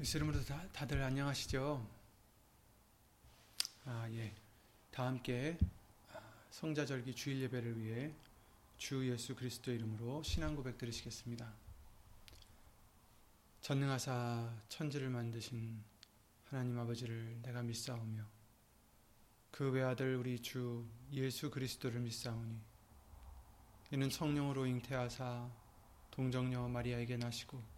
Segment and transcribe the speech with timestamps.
[0.00, 1.84] 예수 이름으로 다, 다들 안녕하시죠?
[3.84, 4.32] 아, 예.
[4.92, 5.58] 다 함께
[6.52, 8.12] 성자절기 주일 예배를 위해
[8.76, 11.52] 주 예수 그리스도 이름으로 신앙 고백 드리시겠습니다.
[13.60, 15.82] 전능하사 천지를 만드신
[16.48, 18.22] 하나님 아버지를 내가 믿사오며
[19.50, 22.56] 그 외아들 우리 주 예수 그리스도를 믿사오니
[23.90, 25.50] 이는 성령으로 잉태하사
[26.12, 27.77] 동정녀 마리아에게 나시고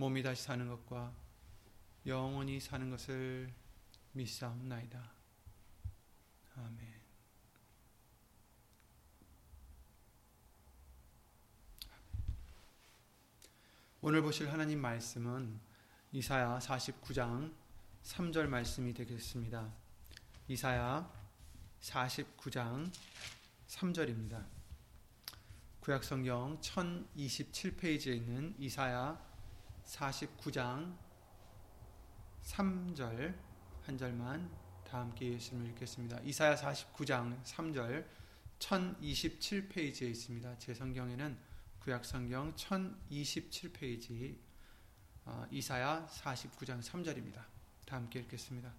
[0.00, 1.12] 몸이 다시 사는 것과
[2.06, 3.52] 영원히 사는 것을
[4.12, 5.12] 믿사옵나이다.
[6.56, 7.00] 아멘.
[14.00, 15.60] 오늘 보실 하나님 말씀은
[16.12, 17.52] 이사야 49장
[18.02, 19.70] 3절 말씀이 되겠습니다.
[20.48, 21.12] 이사야
[21.82, 22.90] 49장
[23.66, 24.46] 3절입니다.
[25.80, 29.29] 구약성경 1027페이지에 있는 이사야
[29.90, 30.96] 49장
[32.44, 33.34] 3절
[33.82, 34.50] 한 절만
[34.84, 36.20] 다 함께 예수님을 읽겠습니다.
[36.20, 38.06] 이사야 49장 3절
[38.58, 40.58] 1027페이지에 있습니다.
[40.58, 41.36] 제 성경에는
[41.80, 44.36] 구약 성경 1027페이지
[45.24, 47.44] 어, 이사야 49장 3절입니다.
[47.86, 48.72] 다 함께 읽겠습니다.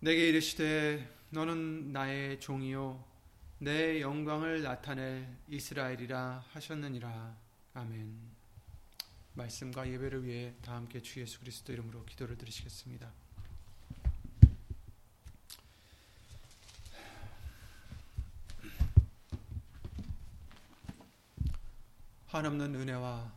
[0.00, 3.04] 내게 이르시되 너는 나의 종이요
[3.58, 7.36] 내 영광을 나타낼 이스라엘이라 하셨느니라.
[7.74, 8.41] 아멘.
[9.34, 13.10] 말씀과 예배를 위해 다 함께 주 예수 그리스도 이름으로 기도를 드리시겠습니다.
[22.26, 23.32] 한없는 은혜와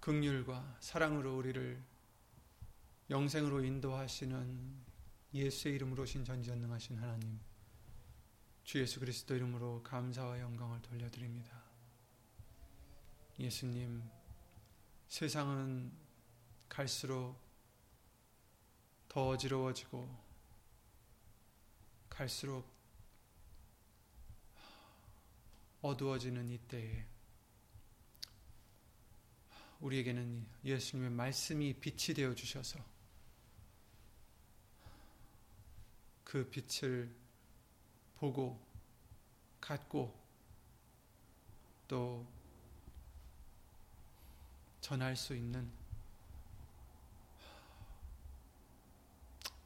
[0.00, 1.82] 극률과 사랑으로 우리를
[3.08, 4.82] 영생으로 인도하시는
[5.32, 7.40] 예수의 이름으로 신 전지전능하신 하나님
[8.64, 11.62] 주 예수 그리스도 이름으로 감사와 영광을 돌려드립니다.
[13.38, 14.02] 예수님
[15.12, 15.92] 세상은
[16.70, 17.36] 갈수록
[19.10, 20.08] 더 어지러워지고
[22.08, 22.66] 갈수록
[25.82, 27.04] 어두워지는 이때에
[29.80, 32.82] 우리에게는 예수님의 말씀이 빛이 되어 주셔서
[36.24, 37.14] 그 빛을
[38.14, 38.58] 보고
[39.60, 40.18] 갖고
[41.86, 42.26] 또
[44.82, 45.70] 전할 수 있는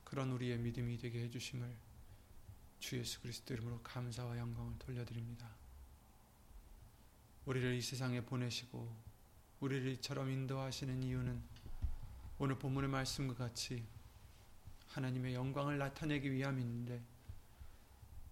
[0.05, 1.75] 그런 우리의 믿음이 되게 해주심을
[2.79, 5.49] 주 예수 그리스도 이름으로 감사와 영광을 돌려드립니다.
[7.47, 8.95] 우리를 이 세상에 보내시고
[9.61, 11.43] 우리를 이처럼 인도하시는 이유는
[12.39, 13.85] 오늘 본문의 말씀과 같이
[14.89, 17.03] 하나님의 영광을 나타내기 위함인데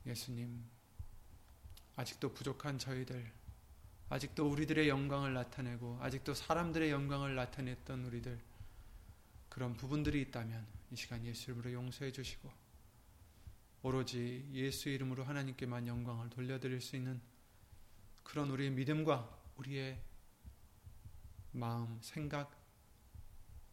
[0.05, 0.63] 예수님
[1.97, 3.33] 아직도 부족한 저희들
[4.09, 8.39] 아직도 우리들의 영광을 나타내고 아직도 사람들의 영광을 나타냈던 우리들
[9.49, 12.51] 그런 부분들이 있다면 이 시간 예수 이름으로 용서해 주시고
[13.83, 17.21] 오로지 예수 이름으로 하나님께만 영광을 돌려드릴 수 있는
[18.23, 20.01] 그런 우리의 믿음과 우리의
[21.53, 22.51] 마음, 생각,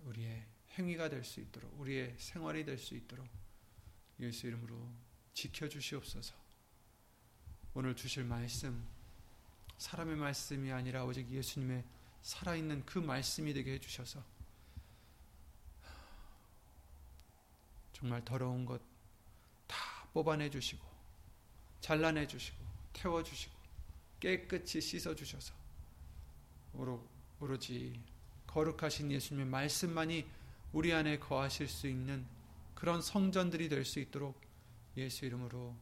[0.03, 0.45] 우리의
[0.77, 3.27] 행위가 될 수 있도록 우리의 생활이 될 수 있도록
[4.19, 4.91] 예수 이름으로
[5.33, 6.35] 지켜 주시옵소서.
[7.73, 8.85] 오늘 주실 말씀
[9.81, 11.83] 사람의 말씀이 아니라 오직 예수님의
[12.21, 14.23] 살아있는 그 말씀이 되게 해주셔서
[17.93, 18.91] 정말 더러운 것
[19.67, 19.77] 다
[20.13, 20.85] 뽑아내 주시고
[21.79, 22.57] 잘라내 주시고
[22.93, 23.55] 태워 주시고
[24.19, 25.53] 깨끗이 씻어 주셔서
[26.73, 27.07] 오로,
[27.39, 27.99] 오로지
[28.47, 30.27] 거룩하신 예수님의 말씀만이
[30.73, 32.25] 우리 안에 거하실 수 있는
[32.75, 34.39] 그런 성전들이 될 수 있도록
[34.97, 35.75] 예수 이름으로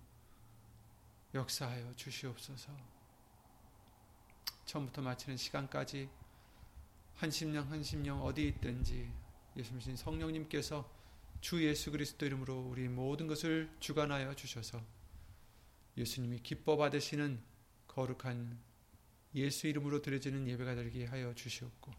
[1.33, 2.98] 역사하여 주시옵소서.
[4.69, 6.09] 처음부터 마치는 시간까지
[7.15, 9.11] 한 심령 한 심령 어디 있든지
[9.57, 10.87] 예수님 성령님께서
[11.41, 14.79] 주 예수 그리스도 이름으로 우리 모든 것을 주관하여 주셔서
[15.97, 17.41] 예수님이 기뻐 받으시는
[17.87, 18.59] 거룩한
[19.35, 21.91] 예수 이름으로 드려지는 예배가 되게 하여 주시옵고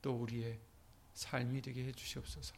[0.00, 0.58] 또 우리의
[1.12, 2.54] 삶이 되게 해 주시옵소서.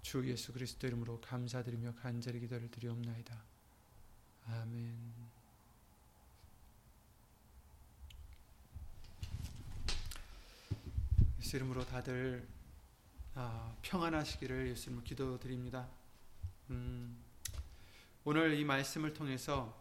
[0.00, 3.44] 주 예수 그리스도 이름으로 감사드리며 간절히 기도를 드리옵나이다.
[4.46, 5.35] 아멘.
[11.46, 12.44] 예수 이름으로 다들
[13.34, 15.88] 아, 평안하시기를 예수 이름으로 기도드립니다.
[16.70, 17.22] 음,
[18.24, 19.80] 오늘 이 말씀을 통해서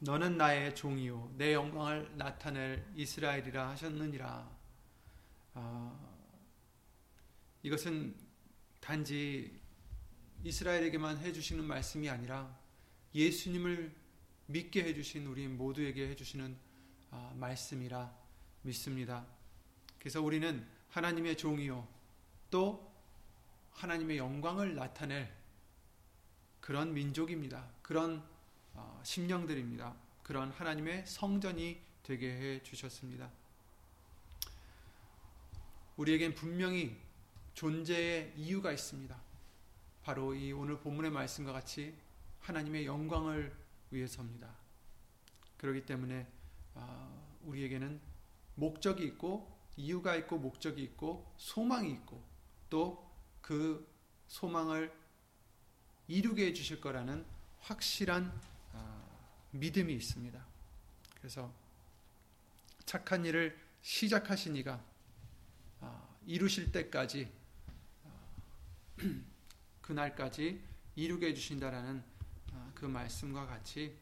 [0.00, 4.58] 너는 나의 종이요 내 영광을 나타낼 이스라엘이라 하셨느니라.
[5.54, 6.10] 아,
[7.62, 8.14] 이것은
[8.78, 9.58] 단지
[10.44, 12.54] 이스라엘에게만 해주시는 말씀이 아니라
[13.14, 13.96] 예수님을
[14.44, 16.54] 믿게 해주신 우리 모두에게 해주시는
[17.12, 18.14] 아, 말씀이라
[18.60, 19.35] 믿습니다.
[20.06, 21.84] 그래서 우리는 하나님의 종이요
[22.48, 22.92] 또
[23.72, 25.34] 하나님의 영광을 나타낼
[26.60, 27.68] 그런 민족입니다.
[27.82, 28.24] 그런
[28.74, 29.96] 어, 심령들입니다.
[30.22, 33.28] 그런 하나님의 성전이 되게 해 주셨습니다.
[35.96, 36.96] 우리에겐 분명히
[37.54, 39.20] 존재의 이유가 있습니다.
[40.04, 41.92] 바로 이 오늘 본문의 말씀과 같이
[42.42, 43.52] 하나님의 영광을
[43.90, 44.54] 위해서입니다.
[45.56, 46.28] 그렇기 때문에
[46.76, 48.00] 어, 우리에게는
[48.54, 52.22] 목적이 있고 이유가 있고 목적이 있고 소망이 있고
[52.70, 53.06] 또
[53.46, 53.88] 그
[54.26, 54.92] 소망을
[56.08, 57.24] 이루게 해주실 거라는
[57.60, 58.32] 확실한
[59.52, 60.44] 믿음이 있습니다.
[61.18, 61.54] 그래서
[62.84, 64.84] 착한 일을 시작하신 이가
[66.26, 67.32] 이루실 때까지
[69.80, 70.60] 그날까지
[70.96, 72.02] 이루게 해주신다라는
[72.74, 73.96] 그 말씀과 같이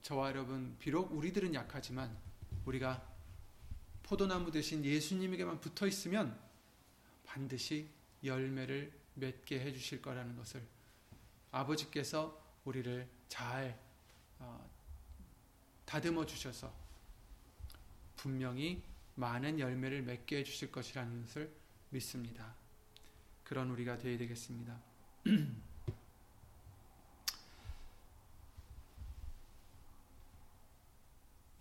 [0.00, 2.16] 저와 여러분 비록 우리들은 약하지만
[2.64, 3.09] 우리가
[4.10, 6.36] 포도나무 대신 예수님에게만 붙어 있으면
[7.24, 7.88] 반드시
[8.24, 10.66] 열매를 맺게 해 주실 거라는 것을
[11.52, 13.80] 아버지께서 우리를 잘
[14.40, 14.68] 어,
[15.84, 16.74] 다듬어 주셔서
[18.16, 18.82] 분명히
[19.14, 21.48] 많은 열매를 맺게 해 주실 것이라는 것을
[21.90, 22.52] 믿습니다.
[23.44, 24.76] 그런 우리가 되어야 되겠습니다.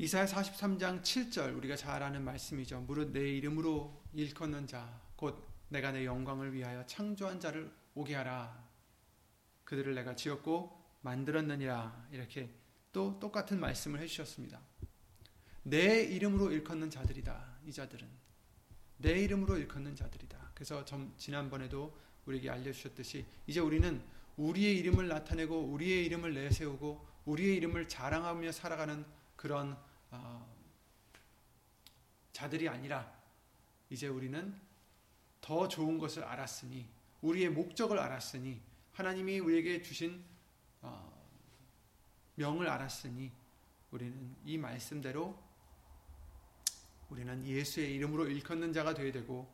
[0.01, 2.79] 이사야 43장 7절 우리가 잘 아는 말씀이죠.
[2.79, 8.65] 무릇 내 이름으로 일컫는 자, 곧 내가 내 영광을 위하여 창조한 자를 오게 하라.
[9.65, 12.07] 그들을 내가 지었고 만들었느니라.
[12.13, 12.49] 이렇게
[12.93, 14.61] 또 똑같은 말씀을 해주셨습니다.
[15.63, 17.57] 내 이름으로 일컫는 자들이다.
[17.65, 18.07] 이 자들은
[18.99, 20.51] 내 이름으로 일컫는 자들이다.
[20.53, 20.85] 그래서
[21.17, 24.01] 지난번에도 우리에게 알려주셨듯이 이제 우리는
[24.37, 29.03] 우리의 이름을 나타내고 우리의 이름을 내세우고 우리의 이름을 자랑하며 살아가는
[29.35, 29.77] 그런
[30.11, 30.55] 어,
[32.31, 33.11] 자들이 아니라
[33.89, 34.59] 이제 우리는
[35.41, 36.87] 더 좋은 것을 알았으니
[37.21, 38.61] 우리의 목적을 알았으니
[38.93, 40.23] 하나님이 우리에게 주신
[40.81, 41.11] 어,
[42.35, 43.31] 명을 알았으니
[43.91, 45.37] 우리는 이 말씀대로
[47.09, 49.51] 우리는 예수의 이름으로 일컫는 자가 되어야 되고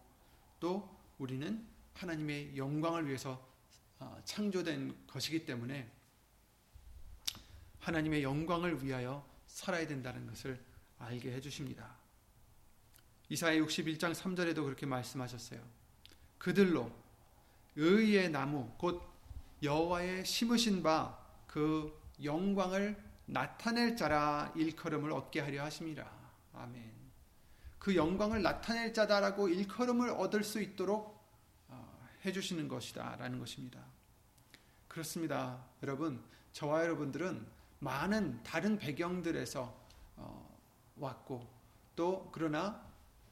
[0.59, 3.47] 또 우리는 하나님의 영광을 위해서
[3.99, 5.89] 어, 창조된 것이기 때문에
[7.79, 9.25] 하나님의 영광을 위하여
[9.55, 10.63] 살아야 된다는 것을
[10.99, 11.95] 알게 해주십니다.
[13.29, 15.59] 이사야 61장 3절에도 그렇게 말씀하셨어요.
[16.37, 16.91] 그들로
[17.75, 19.01] 의의 나무 곧
[19.63, 21.25] 여호와의 심으신 바
[21.55, 26.05] 그 영광을 나타낼 자라 일컬음을 얻게 하려 하심이라.
[26.51, 26.93] 아멘.
[27.79, 31.17] 그 영광을 나타낼 자다라고 일컬음을 얻을 수 있도록
[31.69, 33.79] 어, 해주시는 것이다라는 것입니다.
[34.89, 36.21] 그렇습니다, 여러분.
[36.51, 37.47] 저와 여러분들은
[37.79, 39.75] 많은 다른 배경들에서
[40.17, 40.59] 어,
[40.97, 41.47] 왔고
[41.95, 42.85] 또 그러나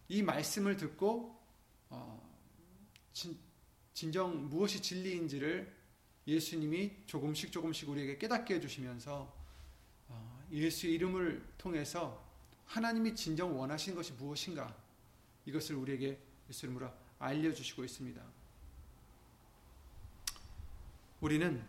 [0.10, 1.40] 이 말씀을 듣고
[1.90, 2.22] 어,
[3.14, 3.38] 진,
[3.94, 5.74] 진정 무엇이 진리인지를
[6.28, 9.34] 예수님이 조금씩 조금씩 우리에게 깨닫게 해주시면서
[10.10, 12.24] 어, 예수의 이름을 통해서
[12.66, 14.76] 하나님이 진정 원하시는 것이 무엇인가
[15.46, 18.22] 이것을 우리에게 예수 이름으로 알려주시고 있습니다.
[21.22, 21.64] 우리는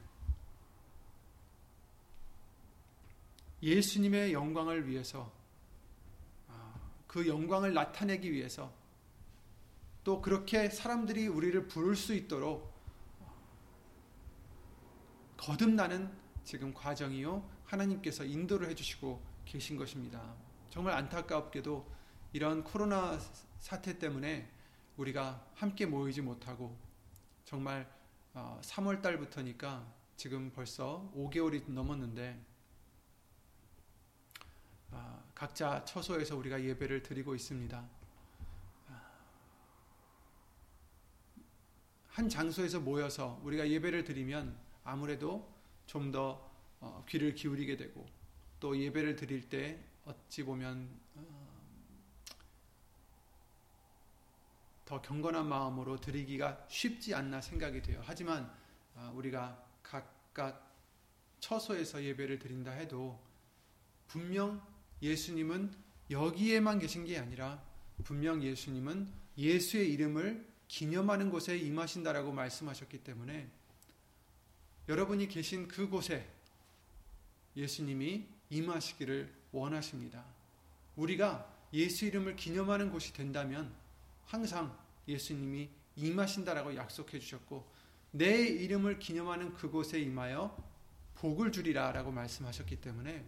[3.65, 5.33] 예수님의 영광을 위해서
[6.49, 6.75] 아,
[7.07, 8.71] 그 영광을 나타내기 위해서
[10.05, 12.75] 또 그렇게 사람들이 우리를 부를 수 있도록
[15.39, 16.13] 거듭나는
[16.45, 20.35] 지금 과정이요 하나님께서 인도를 해주시고 계신 것입니다.
[20.69, 21.91] 정말 안타깝게도
[22.35, 23.19] 이런 코로나
[23.61, 24.51] 사태 때문에
[24.99, 26.77] 우리가 함께 모이지 못하고
[27.45, 27.91] 정말
[28.35, 32.54] 3월 어, 달부터니까 지금 벌써 5개월이 넘었는데 아,
[35.35, 37.89] 각자 처소에서 우리가 예배를 드리고 있습니다.
[38.89, 39.03] 아,
[42.09, 45.53] 한 장소에서 모여서 우리가 예배를 드리면 아무래도
[45.87, 46.51] 좀더
[46.81, 48.07] 어, 귀를 기울이게 되고
[48.61, 51.45] 또 예배를 드릴 때 어찌 보면 어,
[54.85, 58.03] 더 경건한 마음으로 드리기가 쉽지 않나 생각이 돼요.
[58.05, 58.55] 하지만
[58.95, 60.73] 아, 우리가 각각
[61.41, 63.21] 처소에서 예배를 드린다 해도
[64.07, 64.74] 분명
[65.05, 65.71] 예수님은
[66.11, 67.63] 여기에만 계신 게 아니라
[68.05, 69.07] 분명 예수님은
[69.37, 73.49] 예수의 이름을 기념하는 곳에 임하신다라고 말씀하셨기 때문에
[74.89, 76.27] 여러분이 계신 그곳에
[77.55, 80.25] 예수님이 임하시기를 원하십니다.
[80.97, 83.75] 우리가 예수 이름을 기념하는 곳이 된다면
[84.25, 87.71] 항상 예수님이 임하신다라고 약속해 주셨고
[88.11, 90.57] 내 이름을 기념하는 그곳에 임하여
[91.17, 93.25] 복을 주리라라고 말씀하셨기 때문에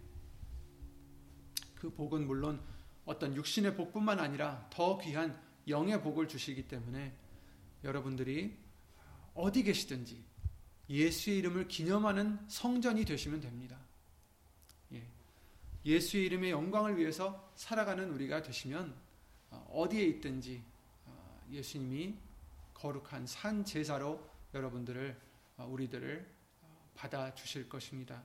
[1.76, 2.60] 그 복은 물론
[3.04, 7.14] 어떤 육신의 복뿐만 아니라 더 귀한 영의 복을 주시기 때문에
[7.84, 8.56] 여러분들이
[9.34, 10.24] 어디 계시든지
[10.88, 13.78] 예수의 이름을 기념하는 성전이 되시면 됩니다.
[14.92, 15.06] 예.
[15.84, 18.94] 예수의 이름의 영광을 위해서 살아가는 우리가 되시면
[19.50, 20.62] 어, 어디에 있든지
[21.06, 22.16] 어, 예수님이
[22.74, 25.20] 거룩한 산 제사로 여러분들을
[25.58, 26.34] 어, 우리들을
[26.94, 28.22] 받아 주실 것입니다.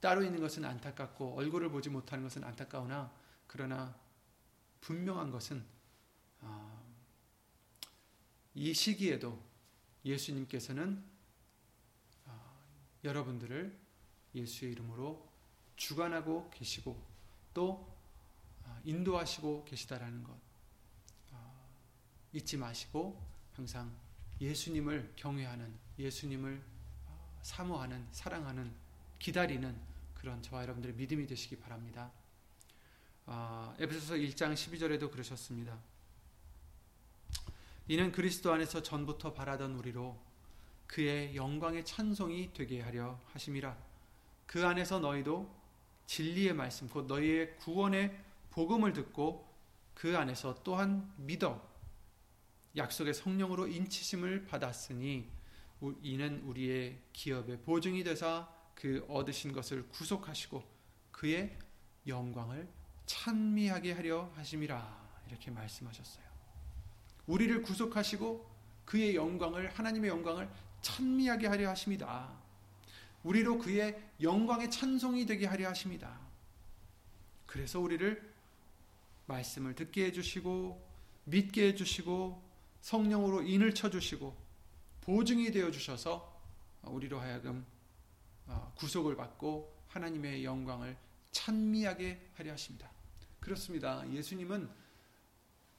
[0.00, 3.12] 따로 있는 것은 안타깝고 얼굴을 보지 못하는 것은 안타까우나
[3.46, 3.96] 그러나
[4.80, 5.64] 분명한 것은
[8.54, 9.42] 이 시기에도
[10.04, 11.04] 예수님께서는
[13.04, 13.76] 여러분들을
[14.34, 15.28] 예수의 이름으로
[15.76, 17.00] 주관하고 계시고
[17.54, 17.96] 또
[18.84, 20.36] 인도하시고 계시다라는 것
[22.32, 23.20] 잊지 마시고
[23.54, 23.94] 항상
[24.40, 26.62] 예수님을 경외하는 예수님을
[27.42, 28.72] 사모하는 사랑하는
[29.18, 29.87] 기다리는
[30.18, 32.10] 그런 저와 여러분들의 믿음이 되시기 바랍니다.
[33.26, 35.78] 아, 에베소서 1장 12절에도 그러셨습니다.
[37.86, 40.18] 이는 그리스도 안에서 전부터 바라던 우리로
[40.86, 43.76] 그의 영광의 찬송이 되게 하려 하심이라.
[44.46, 45.54] 그 안에서 너희도
[46.06, 48.18] 진리의 말씀 곧 너희의 구원의
[48.50, 49.46] 복음을 듣고
[49.94, 51.66] 그 안에서 또한 믿어
[52.76, 55.30] 약속의 성령으로 인치심을 받았으니
[56.02, 60.62] 이는 우리의 기업의 보증이 되사 그 얻으신 것을 구속하시고
[61.10, 61.58] 그의
[62.06, 62.68] 영광을
[63.06, 66.24] 찬미하게 하려 하심이라 이렇게 말씀하셨어요.
[67.26, 68.48] 우리를 구속하시고
[68.84, 70.48] 그의 영광을 하나님의 영광을
[70.80, 72.32] 찬미하게 하려 하십니다.
[73.24, 76.16] 우리로 그의 영광의 찬송이 되게 하려 하십니다.
[77.46, 78.32] 그래서 우리를
[79.26, 80.88] 말씀을 듣게 해주시고
[81.24, 82.40] 믿게 해주시고
[82.82, 84.36] 성령으로 인을 쳐주시고
[85.00, 86.40] 보증이 되어 주셔서
[86.82, 87.77] 우리로 하여금 어,
[88.76, 90.96] 구속을 받고 하나님의 영광을
[91.32, 92.90] 찬미하게 하려 하십니다.
[93.40, 94.08] 그렇습니다.
[94.10, 94.68] 예수님은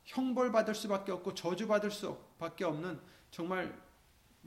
[0.05, 2.99] 형벌받을 수밖에 없고 저주받을 수밖에 없는
[3.31, 3.79] 정말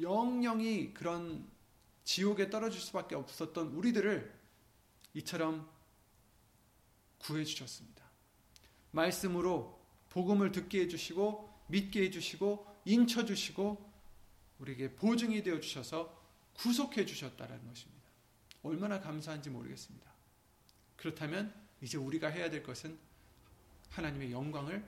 [0.01, 1.49] 영영이 그런
[2.05, 4.41] 지옥에 떨어질 수밖에 없었던 우리들을
[5.15, 5.71] 이처럼
[7.19, 8.03] 구해 주셨습니다.
[8.91, 13.93] 말씀으로 복음을 듣게 해 주시고 믿게 해 주시고 인쳐 주시고
[14.59, 16.21] 우리에게 보증이 되어 주셔서
[16.55, 18.02] 구속해 주셨다는 것입니다.
[18.63, 20.11] 얼마나 감사한지 모르겠습니다.
[20.97, 22.99] 그렇다면 이제 우리가 해야 될 것은
[23.91, 24.87] 하나님의 영광을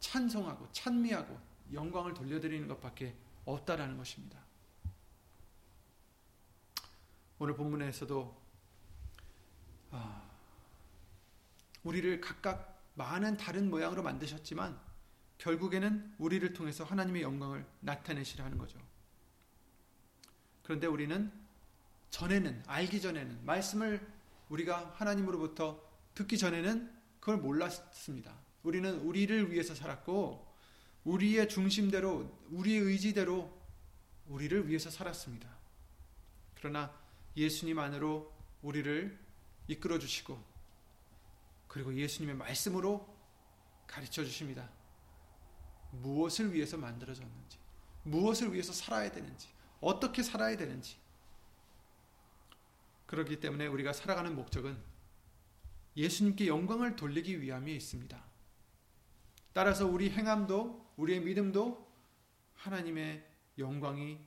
[0.00, 1.38] 찬송하고 찬미하고
[1.72, 4.38] 영광을 돌려드리는 것밖에 없다라는 것입니다.
[7.38, 8.42] 오늘 본문에서도
[9.90, 10.30] 아,
[11.82, 14.78] 우리를 각각 많은 다른 모양으로 만드셨지만
[15.38, 18.78] 결국에는 우리를 통해서 하나님의 영광을 나타내시려 하는 거죠.
[20.62, 21.32] 그런데 우리는
[22.14, 24.00] 전에는 알기 전에는 말씀을
[24.48, 25.82] 우리가 하나님으로부터
[26.14, 28.32] 듣기 전에는 그걸 몰랐습니다.
[28.62, 30.46] 우리는 우리를 위해서 살았고
[31.02, 33.52] 우리의 중심대로 우리의 의지대로
[34.28, 35.48] 우리를 위해서 살았습니다.
[36.54, 36.94] 그러나
[37.36, 39.18] 예수님 안으로 우리를
[39.66, 40.40] 이끌어 주시고
[41.66, 43.12] 그리고 예수님의 말씀으로
[43.88, 44.70] 가르쳐 주십니다.
[45.90, 47.58] 무엇을 위해서 만들어졌는지,
[48.04, 49.48] 무엇을 위해서 살아야 되는지,
[49.80, 51.03] 어떻게 살아야 되는지.
[53.14, 54.76] 그렇기 때문에 우리가 살아가는 목적은
[55.96, 58.22] 예수님께 영광을 돌리기 위함에 있습니다.
[59.52, 61.88] 따라서 우리 행함도, 우리의 믿음도
[62.54, 63.24] 하나님의
[63.58, 64.18] 영광이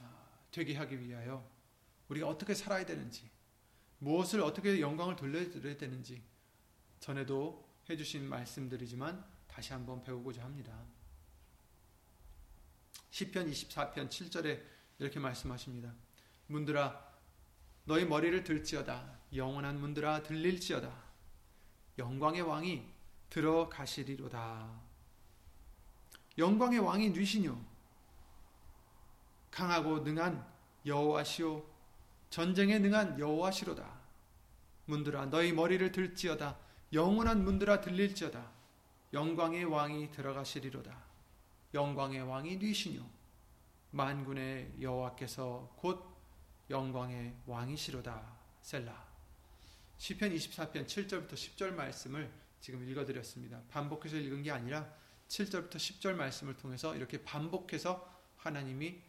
[0.00, 1.46] 아, 되게 하기 위하여
[2.08, 3.28] 우리가 어떻게 살아야 되는지,
[3.98, 6.22] 무엇을 어떻게 영광을 돌려드려야 되는지
[6.98, 10.82] 전에도 해주신 말씀들이지만 다시 한번 배우고자 합니다.
[13.10, 14.62] 10편 24편 7절에
[14.98, 15.94] 이렇게 말씀하십니다.
[16.46, 17.11] 문들아
[17.84, 19.18] 너희 머리를 들지어다.
[19.34, 20.92] 영원한 문들아 들릴지어다.
[21.98, 22.84] 영광의 왕이
[23.30, 24.80] 들어가시리로다.
[26.38, 27.58] 영광의 왕이 누시뇨.
[29.50, 30.46] 강하고 능한
[30.86, 31.64] 여호와시오.
[32.30, 34.00] 전쟁에 능한 여호와시로다.
[34.86, 36.58] 문들아 너희 머리를 들지어다.
[36.92, 38.50] 영원한 문들아 들릴지어다.
[39.12, 40.96] 영광의 왕이 들어가시리로다.
[41.74, 43.02] 영광의 왕이 뉘시뇨.
[43.90, 46.11] 만군의 여호와께서 곧
[46.70, 48.36] 영광의 왕이시로다.
[48.62, 49.12] 셀라.
[49.98, 53.60] 시편 24편 7절부터 10절 말씀을 지금 읽어 드렸습니다.
[53.70, 54.92] 반복해서 읽은 게 아니라
[55.28, 59.00] 7절부터 10절 말씀을 통해서 이렇게 반복해서 하나님이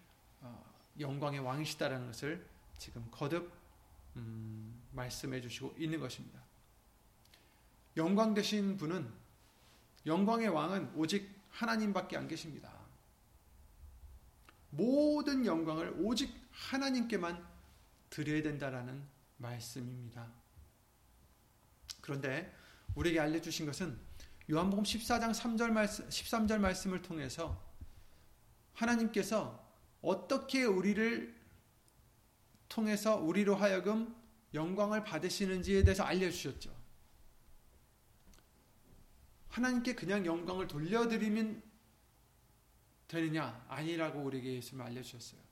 [0.42, 2.46] 어, 영광의 왕이시다라는 것을
[2.78, 3.52] 지금 거듭
[4.16, 6.42] 음, 말씀해 주시고 있는 것입니다.
[7.98, 9.12] 영광 되신 분은
[10.06, 12.72] 영광의 왕은 오직 하나님밖에 안 계십니다.
[14.72, 17.46] 모든 영광을 오직 하나님께만
[18.10, 19.04] 드려야 된다라는
[19.38, 20.32] 말씀입니다.
[22.02, 22.56] 그런데
[22.96, 23.98] 우리에게 알려주신 것은
[24.52, 27.62] 요한복음 14장 3절 말씀, 13절 말씀을 통해서
[28.74, 29.64] 하나님께서
[30.02, 31.42] 어떻게 우리를
[32.70, 34.16] 통해서 우리로 하여금
[34.54, 36.76] 영광을 받으시는지에 대해서 알려주셨죠.
[39.50, 41.62] 하나님께 그냥 영광을 돌려드리면
[43.08, 43.66] 되느냐?
[43.70, 45.43] 아니라고 우리에게 예수님 알려주셨어요.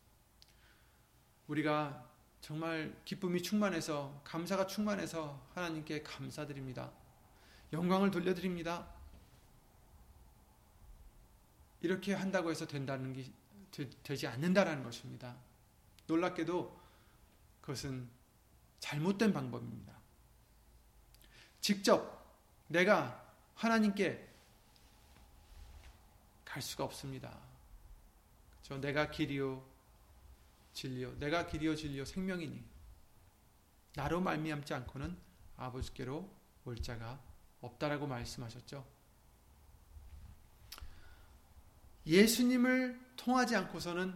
[1.51, 6.91] 우리가 정말 기쁨이 충만해서 감사가 충만해서 하나님께 감사드립니다.
[7.73, 8.87] 영광을 돌려드립니다.
[11.81, 13.29] 이렇게 한다고 해서 된다는 게
[13.71, 15.35] 되, 지 않는다라는 것입니다.
[16.07, 16.79] 놀랍게도
[17.59, 18.09] 그것은
[18.79, 19.93] 잘못된 방법입니다.
[21.59, 22.33] 직접
[22.67, 24.29] 내가 하나님께
[26.45, 27.37] 갈 수가 없습니다.
[28.63, 29.70] 저 내가 길이요
[30.73, 32.63] 진리요 내가 길이요 진리요 생명이니
[33.95, 35.17] 나로 말미암지 않고는
[35.57, 36.29] 아버지께로
[36.65, 37.19] 올 자가
[37.61, 38.85] 없다라고 말씀하셨죠.
[42.05, 44.15] 예수님을 통하지 않고서는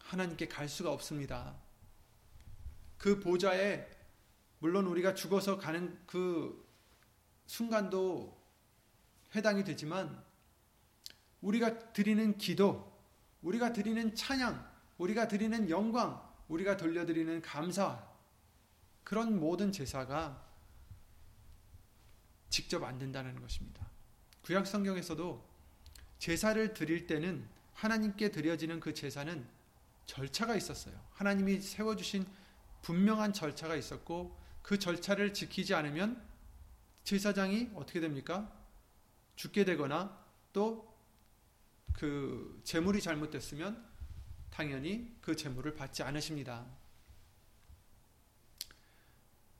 [0.00, 1.56] 하나님께 갈 수가 없습니다.
[2.96, 3.88] 그 보좌에
[4.60, 6.66] 물론 우리가 죽어서 가는 그
[7.46, 8.36] 순간도
[9.34, 10.22] 해당이 되지만
[11.40, 12.92] 우리가 드리는 기도,
[13.42, 14.67] 우리가 드리는 찬양,
[14.98, 18.06] 우리가 드리는 영광, 우리가 돌려드리는 감사,
[19.04, 20.46] 그런 모든 제사가
[22.50, 23.86] 직접 안 된다는 것입니다.
[24.42, 25.46] 구약 성경에서도
[26.18, 29.46] 제사를 드릴 때는 하나님께 드려지는 그 제사는
[30.06, 30.98] 절차가 있었어요.
[31.12, 32.26] 하나님이 세워주신
[32.82, 36.22] 분명한 절차가 있었고 그 절차를 지키지 않으면
[37.04, 38.52] 제사장이 어떻게 됩니까?
[39.36, 40.18] 죽게 되거나
[40.52, 40.88] 또
[41.98, 43.84] 그 재물이 잘못됐으면
[44.50, 46.66] 당연히 그 재물을 받지 않으십니다.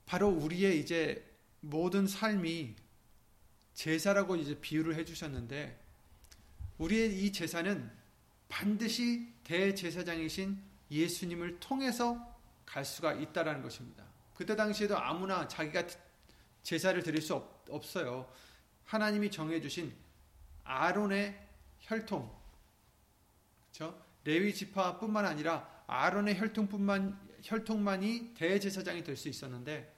[0.05, 1.25] 바로 우리의 이제
[1.61, 2.75] 모든 삶이
[3.73, 5.79] 제사라고 이제 비유를 해주셨는데
[6.79, 7.89] 우리의 이 제사는
[8.47, 14.03] 반드시 대제사장이신 예수님을 통해서 갈 수가 있다라는 것입니다.
[14.33, 15.87] 그때 당시에도 아무나 자기가
[16.63, 18.31] 제사를 드릴 수 없, 없어요.
[18.85, 19.93] 하나님이 정해주신
[20.63, 21.47] 아론의
[21.79, 22.31] 혈통,
[23.71, 24.08] 그렇죠?
[24.23, 29.95] 레위 지파뿐만 아니라 아론의 혈통뿐만 혈통만이 대제사장이 될 수 있었는데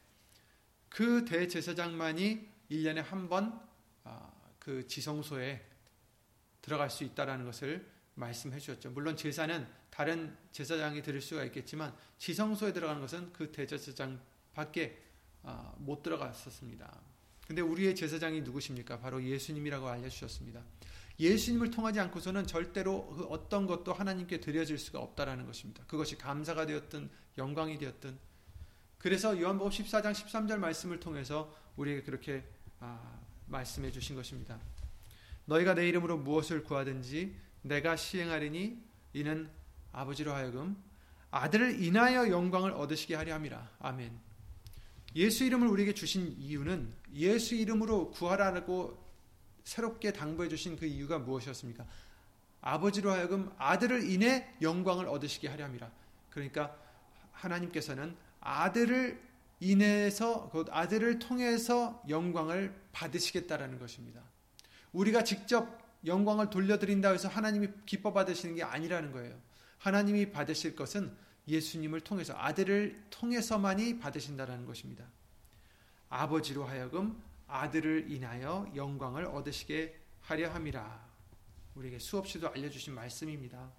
[0.89, 3.59] 그 대제사장만이 1년에 한 번그
[4.03, 4.31] 아,
[4.87, 5.65] 지성소에
[6.61, 8.91] 들어갈 수 있다라는 것을 말씀해 주셨죠.
[8.91, 14.21] 물론 제사는 다른 제사장이 드릴 수가 있겠지만 지성소에 들어가는 것은 그 대제사장
[14.53, 15.01] 밖에
[15.43, 17.01] 아, 못 들어갔었습니다.
[17.47, 18.99] 근데 우리의 제사장이 누구십니까?
[18.99, 20.61] 바로 예수님이라고 알려 주셨습니다.
[21.21, 25.83] 예수님을 통하지 않고서는 절대로 그 어떤 것도 하나님께 드려질 수가 없다라는 것입니다.
[25.85, 28.17] 그것이 감사가 되었든 영광이 되었든
[28.97, 32.43] 그래서 요한복음 14장 13절 말씀을 통해서 우리에게 그렇게
[32.79, 34.59] 아, 말씀해 주신 것입니다.
[35.45, 39.49] 너희가 내 이름으로 무엇을 구하든지 내가 시행하리니 이는
[39.91, 40.75] 아버지로 하여금
[41.29, 43.69] 아들을 인하여 영광을 얻으시게 하려 함이라.
[43.79, 44.11] 아멘.
[45.15, 49.10] 예수 이름을 우리에게 주신 이유는 예수 이름으로 구하라고
[49.63, 51.85] 새롭게 당부해 주신 그 이유가 무엇이었습니까?
[52.61, 55.91] 아버지로 하여금 아들을 인해 영광을 얻으시게 하려 함이라.
[56.29, 56.75] 그러니까
[57.33, 59.21] 하나님께서는 아들을
[59.59, 64.21] 인해서 곧 아들을 통해서 영광을 받으시겠다라는 것입니다.
[64.91, 69.39] 우리가 직접 영광을 돌려드린다 해서 하나님이 기뻐 받으시는 게 아니라는 거예요.
[69.77, 71.15] 하나님이 받으실 것은
[71.47, 75.05] 예수님을 통해서 아들을 통해서만이 받으신다라는 것입니다.
[76.09, 81.11] 아버지로 하여금 아들을 인하여 영광을 얻으시게 하려 함이라.
[81.75, 83.71] 우리에게 수없이도 알려주신 말씀입니다.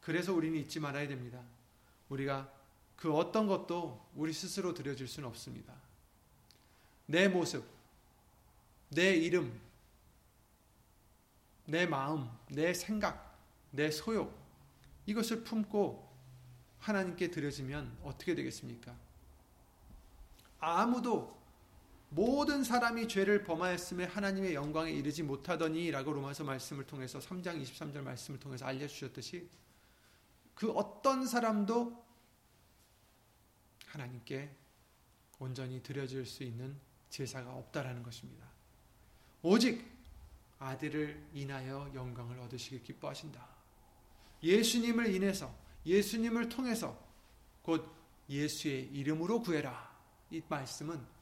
[0.00, 1.42] 그래서 우리는 잊지 말아야 됩니다.
[2.08, 2.52] 우리가
[2.96, 5.74] 그 어떤 것도 우리 스스로 드려질 수는 없습니다.
[7.06, 7.64] 내 모습,
[8.90, 9.58] 내 이름,
[11.64, 13.38] 내 마음, 내 생각,
[13.70, 14.38] 내 소욕,
[15.06, 16.10] 이것을 품고
[16.80, 18.94] 하나님께 드려지면 어떻게 되겠습니까?
[20.58, 21.41] 아무도
[22.14, 28.38] 모든 사람이 죄를 범하였음에 하나님의 영광에 이르지 못하더니 라고 로마서 말씀을 통해서 3장 23절 말씀을
[28.38, 29.48] 통해서 알려 주셨듯이
[30.54, 32.04] 그 어떤 사람도
[33.86, 34.54] 하나님께
[35.38, 38.46] 온전히 드려질 수 있는 제사가 없다라는 것입니다.
[39.42, 39.82] 오직
[40.58, 43.42] 아들을 인하여 영광을 얻으시길 기뻐하신다.
[44.42, 45.54] 예수님을 인해서
[45.86, 47.02] 예수님을 통해서
[47.62, 47.90] 곧
[48.28, 49.90] 예수의 이름으로 구해라.
[50.30, 51.21] 이 말씀은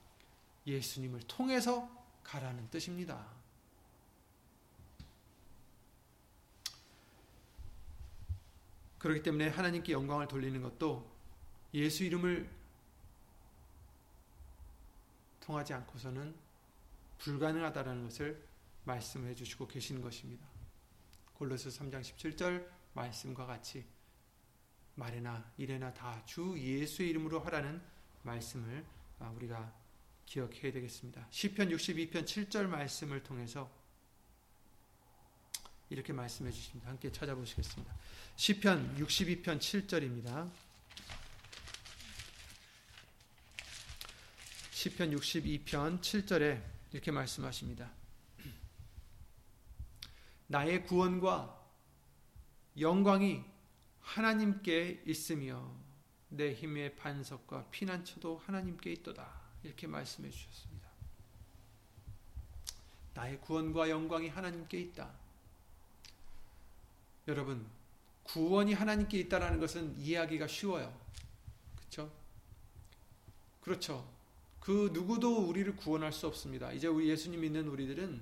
[0.67, 1.89] 예수님을 통해서
[2.23, 3.27] 가라는 뜻입니다.
[8.99, 11.11] 그렇기 때문에 하나님께 영광을 돌리는 것도
[11.73, 12.49] 예수 이름을
[15.41, 16.35] 통하지 않고서는
[17.19, 18.45] 불가능하다는 것을
[18.85, 20.47] 말씀해 주시고 계시는 것입니다.
[21.35, 23.85] 골로새 3장 17절 말씀과 같이
[24.95, 27.81] 말이나 일에나 다 주 예수의 이름으로 하라는
[28.23, 28.85] 말씀을
[29.19, 29.73] 아, 우리가
[30.31, 31.27] 기억해야 되겠습니다.
[31.31, 33.69] 시편 62편 7절 말씀을 통해서
[35.89, 36.89] 이렇게 말씀해 주십니다.
[36.89, 37.93] 함께 찾아보시겠습니다.
[38.37, 40.49] 시편 62편 7절입니다.
[44.71, 46.63] 시편 62편 7절에
[46.93, 47.91] 이렇게 말씀하십니다.
[50.47, 51.61] 나의 구원과
[52.79, 53.45] 영광이
[54.01, 55.75] 하나님께 있으며
[56.29, 59.40] 내 힘의 반석과 피난처도 하나님께 있도다.
[59.63, 60.89] 이렇게 말씀해 주셨습니다.
[63.15, 65.11] 나의 구원과 영광이 하나님께 있다.
[67.29, 67.67] 여러분,
[68.25, 70.97] 구원이 하나님께 있다라는 것은 이해하기가 쉬워요.
[71.77, 72.13] 그렇죠?
[73.61, 74.09] 그렇죠.
[74.61, 76.73] 그 누구도 우리를 구원할 수 없습니다.
[76.73, 78.21] 이제 우리 예수님 믿는 우리들은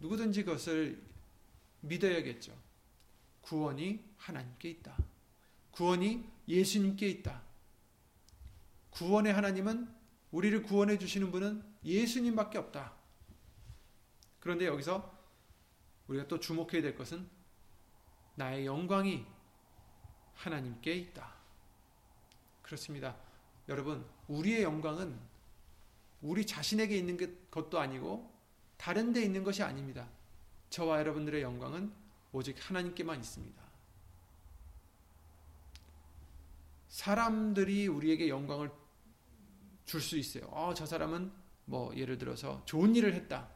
[0.00, 1.00] 누구든지 그것을
[1.80, 2.56] 믿어야겠죠.
[3.42, 4.96] 구원이 하나님께 있다.
[5.70, 7.42] 구원이 예수님께 있다.
[8.90, 9.95] 구원의 하나님은
[10.36, 12.92] 우리를 구원해 주시는 분은 예수님밖에 없다.
[14.38, 15.18] 그런데 여기서
[16.08, 17.26] 우리가 또 주목해야 될 것은
[18.34, 19.24] 나의 영광이
[20.34, 21.32] 하나님께 있다.
[22.60, 23.16] 그렇습니다.
[23.70, 25.18] 여러분, 우리의 영광은
[26.20, 27.16] 우리 자신에게 있는
[27.50, 28.30] 것도 아니고
[28.76, 30.06] 다른 데 있는 것이 아닙니다.
[30.68, 31.90] 저와 여러분들의 영광은
[32.32, 33.62] 오직 하나님께만 있습니다.
[36.88, 38.70] 사람들이 우리에게 영광을
[39.86, 40.44] 줄 수 있어요.
[40.46, 41.32] 어, 저 사람은
[41.64, 43.48] 뭐 예를 들어서 좋은 일을 했다.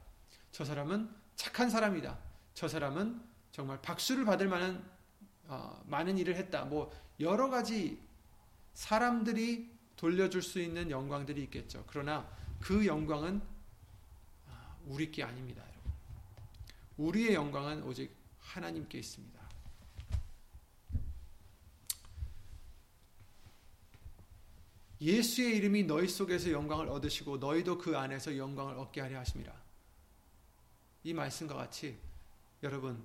[0.52, 2.18] 저 사람은 착한 사람이다.
[2.54, 3.20] 저 사람은
[3.52, 4.88] 정말 박수를 받을 만한
[5.44, 6.64] 어, 많은 일을 했다.
[6.64, 8.00] 뭐 여러 가지
[8.74, 11.84] 사람들이 돌려줄 수 있는 영광들이 있겠죠.
[11.86, 12.28] 그러나
[12.60, 13.42] 그 영광은
[14.48, 15.92] 아, 우리 게 아닙니다, 여러분.
[16.96, 19.39] 우리의 영광은 오직 하나님께 있습니다.
[25.00, 29.52] 예수의 이름이 너희 속에서 영광을 얻으시고 너희도 그 안에서 영광을 얻게 하려 하심이라.
[31.04, 31.98] 이 말씀과 같이
[32.62, 33.02] 여러분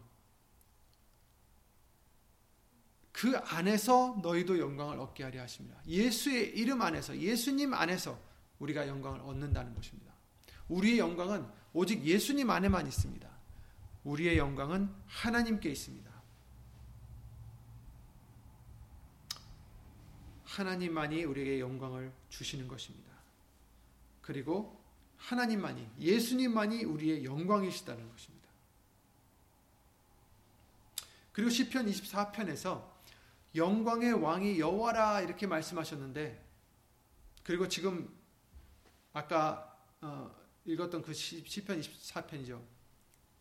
[3.15, 5.79] 그 안에서 너희도 영광을 얻게 하려 하십니다.
[5.87, 8.19] 예수의 이름 안에서 예수님 안에서
[8.59, 10.13] 우리가 영광을 얻는다는 것입니다.
[10.67, 13.29] 우리의 영광은 오직 예수님 안에만 있습니다.
[14.03, 16.04] 우리의 영광은 하나님께 있습니다.
[20.55, 23.11] 하나님만이 우리에게 영광을 주시는 것입니다.
[24.21, 24.81] 그리고
[25.17, 28.47] 하나님만이 예수님만이 우리의 영광이시다는 것입니다.
[31.33, 32.89] 그리고 시편 24편에서
[33.53, 36.41] 영광의 왕이 여호와라 이렇게 말씀하셨는데
[37.43, 38.09] 그리고 지금
[39.11, 42.61] 아까 어, 읽었던 그 시편 24편이죠.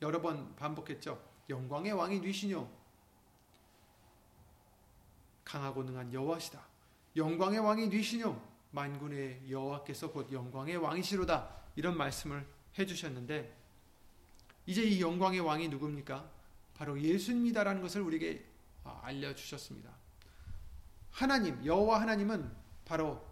[0.02, 1.22] 여러 번 반복했죠.
[1.48, 2.68] 영광의 왕이 누시뇨
[5.44, 6.73] 강하고 능한 여호와시다.
[7.16, 11.48] 영광의 왕이 누시뇨 만군의 여호와께서 곧 영광의 왕이시로다.
[11.76, 12.46] 이런 말씀을
[12.78, 13.56] 해 주셨는데
[14.66, 16.28] 이제 이 영광의 왕이 누굽니까?
[16.74, 18.44] 바로 예수님이다라는 것을 우리에게
[18.82, 19.90] 아, 알려 주셨습니다.
[21.10, 22.50] 하나님, 여호와 하나님은
[22.84, 23.24] 바로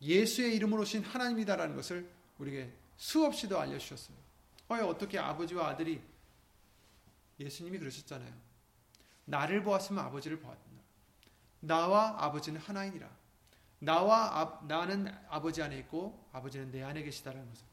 [0.00, 4.16] 예수의 이름으로 오신 하나님이다라는 것을 우리에게 수없이도 알려주셨어요.
[4.68, 6.00] 어, 어떻게 아버지와 아들이
[7.38, 8.32] 예수님이 그러셨잖아요.
[9.26, 10.69] 나를 보았으면 아버지를 보았다.
[11.60, 13.08] 나와 아버지는 하나이니라.
[13.80, 17.64] 나와 아, 나는 아버지 안에 있고 아버지는 내 안에 계시다라는 것을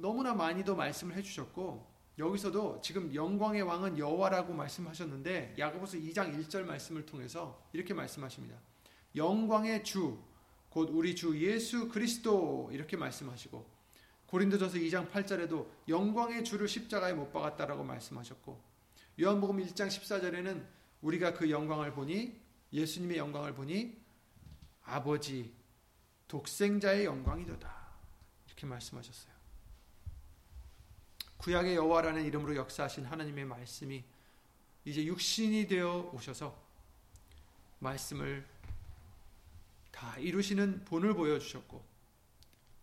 [0.00, 7.62] 너무나 많이도 말씀을 해주셨고 여기서도 지금 영광의 왕은 여호와라고 말씀하셨는데 야고보서 2장 1절 말씀을 통해서
[7.72, 8.58] 이렇게 말씀하십니다.
[9.16, 10.18] 영광의 주,
[10.68, 13.66] 곧 우리 주 예수 그리스도 이렇게 말씀하시고
[14.26, 18.60] 고린도전서 2장 8절에도 영광의 주를 십자가에 못 박았다라고 말씀하셨고
[19.20, 20.64] 요한복음 1장 14절에는
[21.02, 22.39] 우리가 그 영광을 보니
[22.72, 23.98] 예수님의 영광을 보니
[24.84, 25.52] 아버지
[26.28, 27.90] 독생자의 영광이도다
[28.46, 29.32] 이렇게 말씀하셨어요.
[31.38, 34.04] 구약의 여호와라는 이름으로 역사하신 하나님의 말씀이
[34.84, 36.56] 이제 육신이 되어 오셔서
[37.78, 38.46] 말씀을
[39.90, 41.82] 다 이루시는 본을 보여주셨고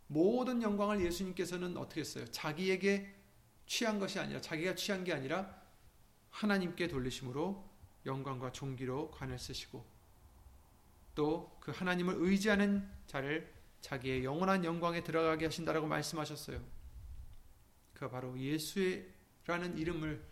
[0.08, 2.26] 모든 영광을 예수님께서는 어떻게 했어요?
[2.32, 3.13] 자기에게
[3.65, 5.62] 취한 것이 아니라 자기가 취한 게 아니라
[6.32, 7.66] 하나님께 돌리심으로
[8.07, 9.85] 영광과 존귀로 관을 쓰시고
[11.13, 16.63] 또 그 하나님을 의지하는 자를 자기의 영원한 영광에 들어가게 하신다라고 말씀하셨어요.
[17.93, 20.25] 그가 바로 예수라는 이름을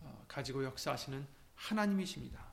[0.00, 2.46] 어, 가지고 역사하시는 하나님이십니다.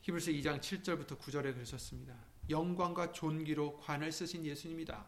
[0.00, 2.16] 히브리서 2장 7절부터 9절에 그러셨습니다.
[2.48, 5.04] 영광과 존귀로 관을 쓰신 예수님이다.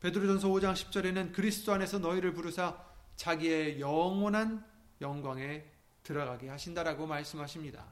[0.00, 2.89] 베드로전서 5장 10절에는 그리스도 안에서 너희를 부르사
[3.20, 4.66] 자기의 영원한
[5.02, 5.62] 영광에
[6.02, 7.84] 들어가게 하신다라고 말씀하십니다.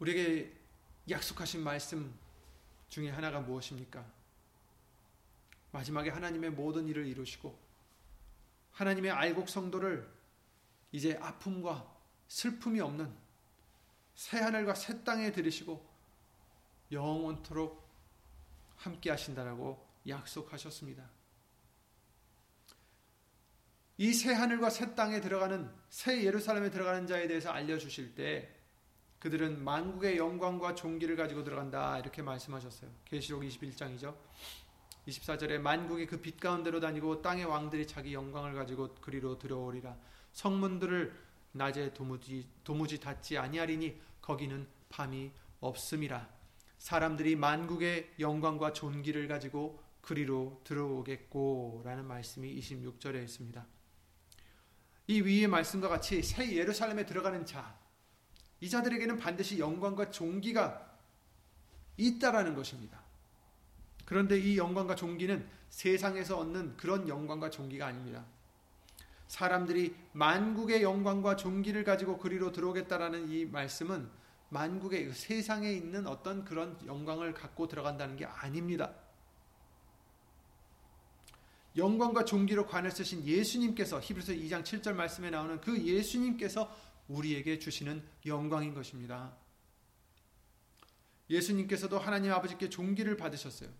[0.00, 0.54] 우리에게
[1.08, 2.14] 약속하신 말씀
[2.90, 4.04] 중에 하나가 무엇입니까?
[5.72, 7.58] 마지막에 하나님의 모든 일을 이루시고
[8.72, 10.06] 하나님의 알곡 성도를
[10.92, 11.90] 이제 아픔과
[12.28, 13.10] 슬픔이 없는
[14.14, 15.88] 새 하늘과 새 땅에 들으시고
[16.92, 17.89] 영원토록
[18.80, 21.08] 함께 하신다라고 약속하셨습니다.
[23.98, 28.48] 이 새 하늘과 새 땅에 들어가는 새 예루살렘에 들어가는 자에 대해서 알려 주실 때
[29.18, 32.90] 그들은 만국의 영광과 존귀를 가지고 들어간다 이렇게 말씀하셨어요.
[33.04, 34.16] 계시록 21장이죠.
[35.06, 39.94] 24절에 만국이 그 빛 가운데로 다니고 땅의 왕들이 자기 영광을 가지고 그리로 들어오리라.
[40.32, 41.12] 성문들을
[41.52, 46.39] 낮에 도무지 도무지 닫지 아니하리니 거기는 밤이 없음이라.
[46.80, 53.66] 사람들이 만국의 영광과 존귀를 가지고 그리로 들어오겠고라는 말씀이 26절에 있습니다.
[55.08, 57.78] 이 위의 말씀과 같이 새 예루살렘에 들어가는 자,
[58.60, 60.96] 이 자들에게는 반드시 영광과 존귀가
[61.98, 62.98] 있다라는 것입니다.
[64.06, 68.24] 그런데 이 영광과 존귀는 세상에서 얻는 그런 영광과 존귀가 아닙니다.
[69.28, 74.19] 사람들이 만국의 영광과 존귀를 가지고 그리로 들어오겠다라는 이 말씀은
[74.50, 78.94] 만국의 그 세상에 있는 어떤 그런 영광을 갖고 들어간다는 게 아닙니다.
[81.76, 86.76] 영광과 존귀로 관을 쓰신 예수님께서 히브리서 2장 7절 말씀에 나오는 그 예수님께서
[87.08, 89.36] 우리에게 주시는 영광인 것입니다.
[91.28, 93.70] 예수님께서도 하나님 아버지께 존귀를 받으셨어요.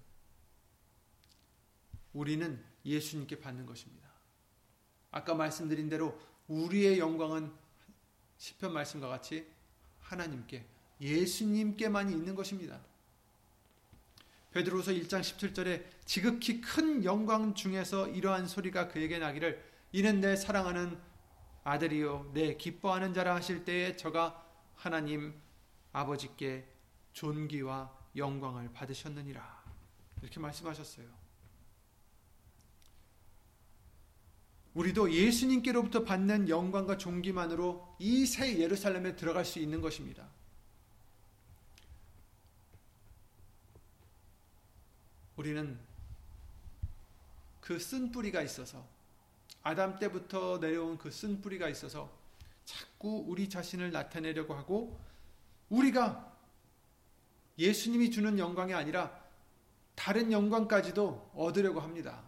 [2.13, 4.09] 우리는 예수님께 받는 것입니다.
[5.11, 7.53] 아까 말씀드린 대로 우리의 영광은
[8.39, 9.47] 시편 말씀과 같이
[10.11, 10.65] 하나님께
[11.01, 12.81] 예수님께만 있는 것입니다.
[14.53, 20.99] 베드로서 1장 17절에 지극히 큰 영광 중에서 이러한 소리가 그에게 나기를 이는 내 사랑하는
[21.63, 24.45] 아들이요 내 기뻐하는 자라 하실 때에 저가
[24.75, 25.35] 하나님
[25.93, 26.67] 아버지께
[27.13, 29.65] 존귀와 영광을 받으셨느니라
[30.23, 31.20] 이렇게 말씀하셨어요.
[34.75, 40.29] 우리도 예수님께로부터 받는 영광과 존귀만으로 이 새 예루살렘에 들어갈 수 있는 것입니다.
[45.37, 45.79] 우리는
[47.61, 48.85] 그 쓴 뿌리가 있어서
[49.63, 52.11] 아담 때부터 내려온 그 쓴 뿌리가 있어서
[52.65, 54.99] 자꾸 우리 자신을 나타내려고 하고
[55.69, 56.37] 우리가
[57.59, 59.19] 예수님이 주는 영광이 아니라
[59.95, 62.23] 다른 영광까지도 얻으려고 합니다.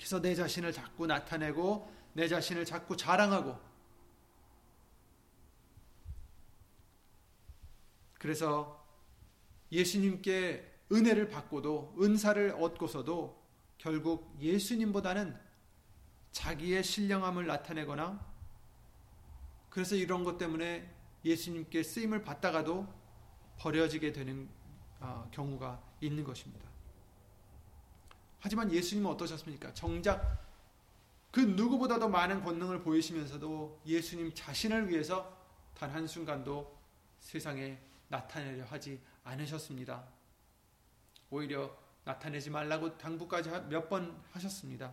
[0.00, 3.60] 그래서 내 자신을 자꾸 나타내고 내 자신을 자꾸 자랑하고
[8.14, 8.82] 그래서
[9.70, 13.44] 예수님께 은혜를 받고도 은사를 얻고서도
[13.76, 15.38] 결국 예수님보다는
[16.32, 18.26] 자기의 신령함을 나타내거나
[19.68, 20.90] 그래서 이런 것 때문에
[21.26, 22.88] 예수님께 쓰임을 받다가도
[23.58, 24.48] 버려지게 되는
[24.98, 26.69] 어, 경우가 있는 것입니다.
[28.40, 29.72] 하지만 예수님은 어떠셨습니까?
[29.74, 30.40] 정작
[31.30, 35.36] 그 누구보다도 많은 권능을 보이시면서도 예수님 자신을 위해서
[35.74, 36.76] 단 한순간도
[37.20, 40.04] 세상에 나타내려 하지 않으셨습니다.
[41.30, 41.70] 오히려
[42.04, 44.92] 나타내지 말라고 당부까지 몇 번 하셨습니다.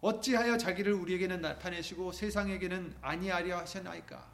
[0.00, 4.28] 어찌하여 자기를 우리에게는 나타내시고 세상에게는 아니하려 하셨나이까?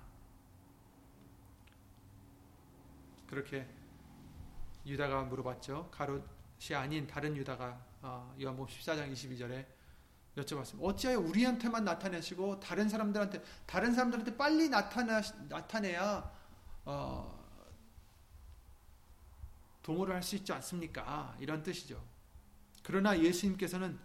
[3.28, 3.66] 그렇게
[4.86, 5.90] 유다가 물어봤죠.
[5.90, 6.24] 가롯
[6.70, 9.66] 이 아닌 다른 유다가 어, 요한복음 14장 22절에
[10.36, 10.78] 여쭤봤습니다.
[10.82, 16.32] 어찌하여 우리한테만 나타내시고 다른 사람들한테 다른 사람들한테 빨리 나타나 나타내야
[16.84, 17.42] 어,
[19.82, 21.36] 동호를 할 수 있지 않습니까?
[21.40, 22.00] 이런 뜻이죠.
[22.84, 23.98] 그러나 예수님께서는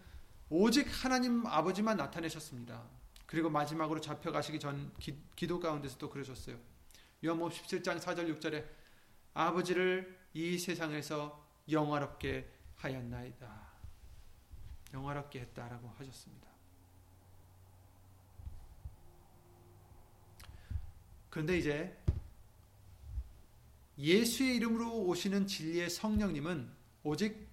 [0.50, 2.82] 오직 하나님 아버지만 나타내셨습니다.
[3.26, 6.58] 그리고 마지막으로 잡혀가시기 전 기, 도 가운데서도 그러셨어요.
[7.24, 8.66] 요한복음 17장 4절 6절에
[9.34, 13.68] 아버지를 이 세상에서 영화롭게 하였나이다.
[14.94, 16.48] 영화롭게 했다라고 하셨습니다.
[21.30, 21.96] 그런데 이제
[23.98, 26.70] 예수의 이름으로 오시는 진리의 성령님은
[27.02, 27.48] 오직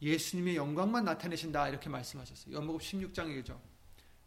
[0.00, 2.54] 예수님의 영광만 나타내신다 이렇게 말씀하셨어요.
[2.54, 3.58] 연복음 16장 1절.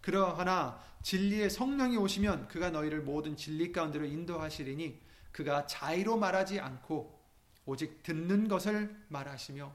[0.02, 5.00] 그러하나 진리의 성령이 오시면 그가 너희를 모든 진리 가운데로 인도하시리니
[5.32, 7.21] 그가 자의로 말하지 않고
[7.66, 9.74] 오직 듣는 것을 말하시며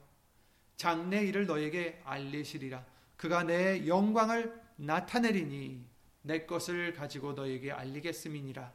[0.76, 2.84] 장래 일을 너에게 알리시리라.
[3.16, 5.84] 그가 내 영광을 나타내리니
[6.22, 8.72] 내 것을 가지고 너에게 알리겠음이니라.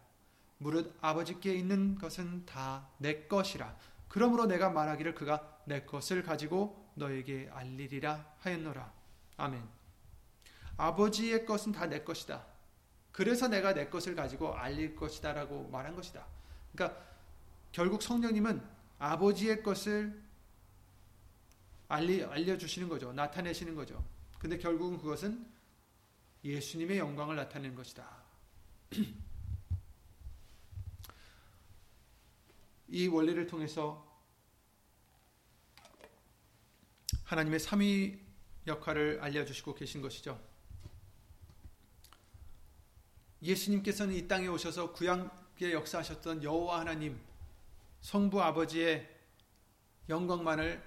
[0.58, 3.76] 무릇 아버지께 있는 것은 다 내 것이라.
[4.08, 8.92] 그러므로 내가 말하기를 그가 내 것을 가지고 너에게 알리리라 하였노라.
[9.38, 9.64] 아멘.
[10.78, 12.46] 아버지의 것은 다 내 것이다.
[13.12, 16.26] 그래서 내가 내 것을 가지고 알릴 것이다라고 말한 것이다.
[16.74, 17.02] 그러니까
[17.72, 18.62] 결국 성령님은
[19.02, 20.24] 아버지의 것을
[21.88, 23.12] 알리, 알려주시는 거죠.
[23.12, 24.08] 나타내시는 거죠.
[24.38, 25.52] 근데 결국은 그것은
[26.44, 28.08] 예수님의 영광을 나타내는 것이다.
[32.90, 34.08] 이 원리를 통해서
[37.24, 38.20] 하나님의 삼위
[38.68, 40.40] 역할을 알려주시고 계신 것이죠.
[43.42, 47.20] 예수님께서는 이 땅에 오셔서 구약에 역사하셨던 여호와 하나님,
[48.02, 49.10] 성부 아버지의
[50.10, 50.84] 영광만을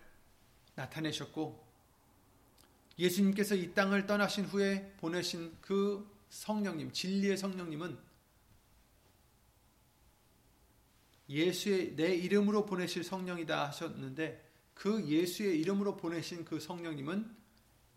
[0.75, 1.65] 나타내셨고,
[2.99, 7.99] 예수님께서 이 땅을 떠나신 후에 보내신 그 성령님, 진리의 성령님은
[11.29, 17.35] 예수의 내 이름으로 보내실 성령이다 하셨는데 그 예수의 이름으로 보내신 그 성령님은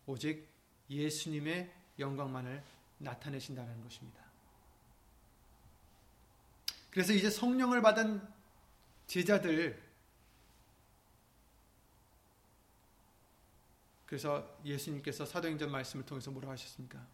[0.06, 0.48] 오직
[0.90, 2.64] 예수님의 영광만을
[3.00, 4.22] 나타내신다는 것입니다.
[6.90, 8.22] 그래서 이제 성령을 받은
[9.08, 9.88] 제자들
[14.06, 17.06] 그래서 예수님께서 사도행전 말씀을 통해서 뭐라고 하셨습니까?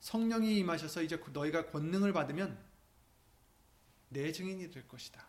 [0.00, 2.58] 성령이 임하셔서 이제 너희가 권능을 받으면
[4.08, 5.24] 내 증인이 될 것이다.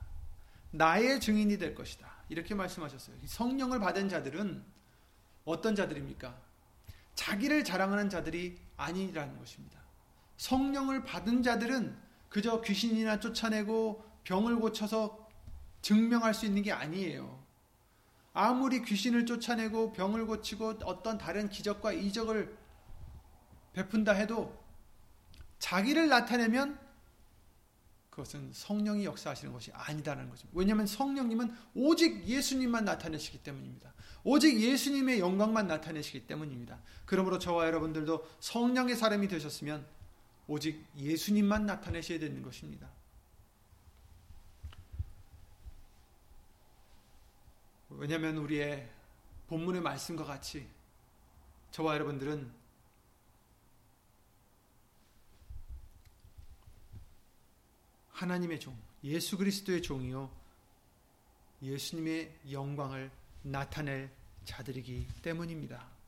[0.71, 2.11] 나의 증인이 될 것이다.
[2.29, 3.15] 이렇게 말씀하셨어요.
[3.25, 4.63] 성령을 받은 자들은
[5.45, 6.39] 어떤 자들입니까?
[7.15, 9.79] 자기를 자랑하는 자들이 아니라는 것입니다.
[10.37, 11.97] 성령을 받은 자들은
[12.29, 15.27] 그저 귀신이나 쫓아내고 병을 고쳐서
[15.81, 17.43] 증명할 수 있는 게 아니에요.
[18.33, 22.57] 아무리 귀신을 쫓아내고 병을 고치고 어떤 다른 기적과 이적을
[23.73, 24.57] 베푼다 해도
[25.59, 26.79] 자기를 나타내면
[28.09, 30.47] 그것은 성령이 역사하시는 것이 아니다라는 거죠.
[30.53, 33.93] 왜냐하면 성령님은 오직 예수님만 나타내시기 때문입니다.
[34.23, 36.79] 오직 예수님의 영광만 나타내시기 때문입니다.
[37.05, 39.85] 그러므로 저와 여러분들도 성령의 사람이 되셨으면
[40.47, 42.89] 오직 예수님만 나타내셔야 되는 것입니다.
[47.89, 48.89] 왜냐하면 우리의
[49.47, 50.67] 본문의 말씀과 같이
[51.71, 52.51] 저와 여러분들은
[58.11, 60.29] 하나님의 종, 예수 그리스도의 종이요.
[61.61, 63.09] 예수님의 영광을
[63.43, 64.11] 나타낼
[64.45, 65.98] 자들이기 때문입니다.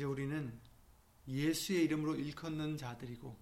[0.00, 0.58] 이제 우리는
[1.28, 3.36] 예수의 이름으로 일컫는 자들이고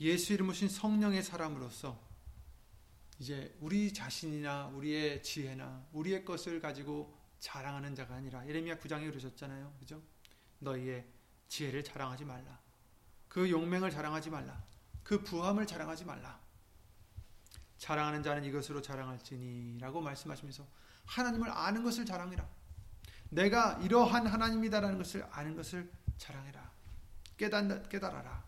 [0.00, 2.00] 예수 이름 오신 성령의 사람으로서
[3.18, 9.76] 이제 우리 자신이나 우리의 지혜나 우리의 것을 가지고 자랑하는 자가 아니라 예레미야 9장에 그러셨잖아요.
[9.80, 10.02] 그죠?
[10.60, 11.06] 너희의
[11.48, 12.58] 지혜를 자랑하지 말라.
[13.28, 14.64] 그 용맹을 자랑하지 말라.
[15.02, 16.40] 그 부함을 자랑하지 말라.
[17.76, 20.66] 자랑하는 자는 이것으로 자랑할지니라고 말씀하시면서
[21.04, 22.61] 하나님을 아는 것을 자랑해라.
[23.32, 26.70] 내가 이러한 하나님이다라는 것을 아는 것을 자랑해라.
[27.38, 28.44] 깨닫, 깨달아라.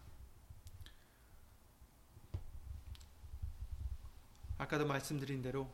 [4.59, 5.72] 아까도 말씀드린 대로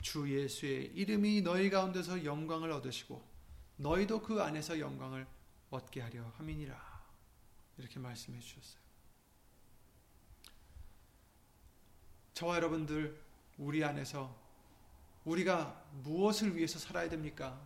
[0.00, 3.22] 주 예수의 이름이 너희 가운데서 영광을 얻으시고
[3.76, 5.26] 너희도 그 안에서 영광을
[5.70, 6.98] 얻게 하려 함이니라.
[7.76, 8.80] 이렇게 말씀해 주셨어요.
[12.32, 13.20] 저와 여러분들
[13.58, 14.34] 우리 안에서
[15.26, 17.60] 우리가 무엇을 위해서 살아야 됩니까?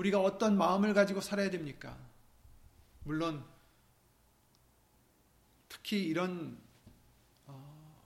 [0.00, 1.94] 우리가 어떤 마음을 가지고 살아야 됩니까?
[3.04, 3.44] 물론
[5.68, 6.58] 특히 이런
[7.46, 8.02] 어,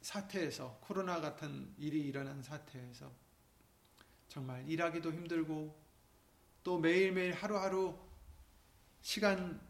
[0.00, 3.10] 사태에서 코로나 같은 일이 일어난 사태에서
[4.28, 5.76] 정말 일하기도 힘들고
[6.62, 7.98] 또 매일매일 하루하루
[9.02, 9.60] 시간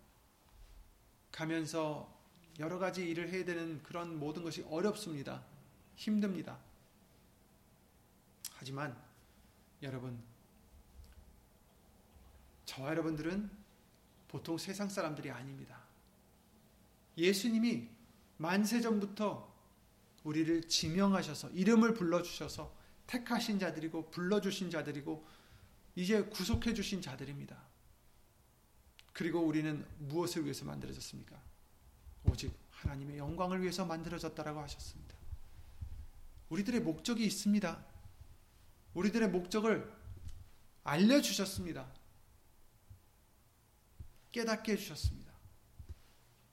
[1.32, 2.14] 가면서
[2.58, 5.42] 여러 가지 일을 해야 되는 그런 모든 것이 어렵습니다.
[5.96, 6.58] 힘듭니다.
[8.52, 9.09] 하지만
[9.82, 10.22] 여러분,
[12.66, 13.50] 저와 여러분들은
[14.28, 15.80] 보통 세상 사람들이 아닙니다.
[17.16, 17.88] 예수님이
[18.36, 19.50] 만세 전부터
[20.24, 22.72] 우리를 지명하셔서 이름을 불러주셔서
[23.06, 25.26] 택하신 자들이고 불러주신 자들이고
[25.96, 27.60] 이제 구속해 주신 자들입니다.
[29.12, 31.40] 그리고 우리는 무엇을 위해서 만들어졌습니까?
[32.24, 35.16] 오직 하나님의 영광을 위해서 만들어졌다라고 하셨습니다.
[36.48, 37.84] 우리들의 목적이 있습니다.
[38.94, 39.92] 우리들의 목적을
[40.84, 41.86] 알려주셨습니다.
[44.32, 45.32] 깨닫게 해주셨습니다.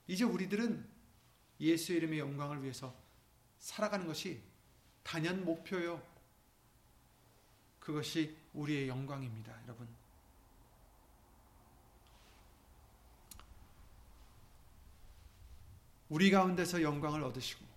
[0.06, 0.88] 이제 우리들은
[1.60, 2.94] 예수의 이름의 영광을 위해서
[3.58, 4.42] 살아가는 것이
[5.02, 6.02] 단연 목표요.
[7.80, 9.88] 그것이 우리의 영광입니다, 여러분.
[16.08, 17.67] 우리 가운데서 영광을 얻으시고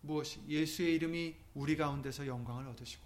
[0.00, 3.02] 무엇이 예수의 이름이 우리 가운데서 영광을 얻으시고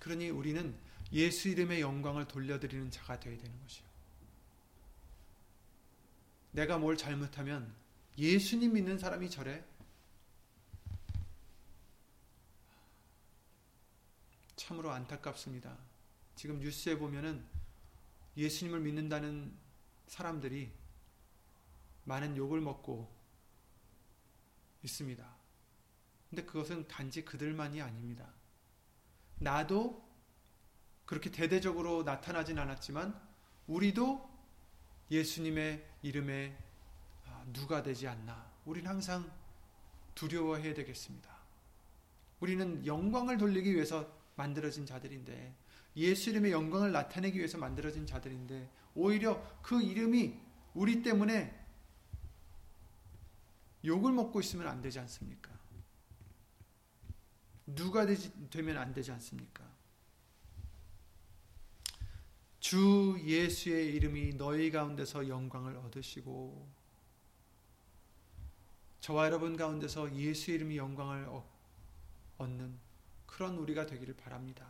[0.00, 0.76] 그러니 우리는
[1.12, 3.86] 예수 이름의 영광을 돌려드리는 자가 되어야 되는 것이요.
[6.52, 7.74] 내가 뭘 잘못하면
[8.16, 9.64] 예수님 믿는 사람이 저래
[14.56, 15.76] 참으로 안타깝습니다.
[16.34, 17.44] 지금 뉴스에 보면은
[18.36, 19.52] 예수님을 믿는다는
[20.08, 20.70] 사람들이
[22.04, 23.10] 많은 욕을 먹고
[24.82, 25.37] 있습니다.
[26.28, 28.26] 근데 그것은 단지 그들만이 아닙니다.
[29.38, 30.06] 나도
[31.06, 33.18] 그렇게 대대적으로 나타나진 않았지만
[33.66, 34.28] 우리도
[35.10, 36.56] 예수님의 이름에
[37.26, 38.50] 아, 누가 되지 않나.
[38.66, 39.30] 우리는 항상
[40.14, 41.30] 두려워해야 되겠습니다.
[42.40, 45.54] 우리는 영광을 돌리기 위해서 만들어진 자들인데
[45.96, 50.38] 예수 이름의 영광을 나타내기 위해서 만들어진 자들인데 오히려 그 이름이
[50.74, 51.58] 우리 때문에
[53.84, 55.57] 욕을 먹고 있으면 안 되지 않습니까?
[57.74, 59.64] 누가 되지, 되면 안 되지 않습니까?
[62.60, 66.68] 주 예수의 이름이 너희 가운데서 영광을 얻으시고
[69.00, 71.28] 저와 여러분 가운데서 예수의 이름이 영광을
[72.38, 72.78] 얻는
[73.26, 74.66] 그런 우리가 되기를 바랍니다.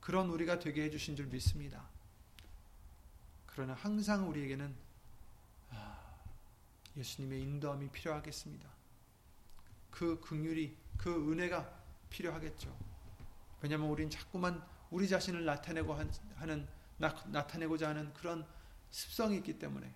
[0.00, 1.88] 그런 우리가 되게 해주신 줄 믿습니다.
[3.46, 4.74] 그러나 항상 우리에게는
[5.70, 6.24] 아,
[6.96, 8.68] 예수님의 인도함이 필요하겠습니다.
[9.90, 12.76] 그 긍휼이 그 은혜가 필요하겠죠.
[13.60, 15.94] 왜냐하면 우린 자꾸만 우리 자신을 나타내고
[16.36, 18.46] 하는 나, 타내고자 하는 그런
[18.90, 19.92] 습성이 있기 때문에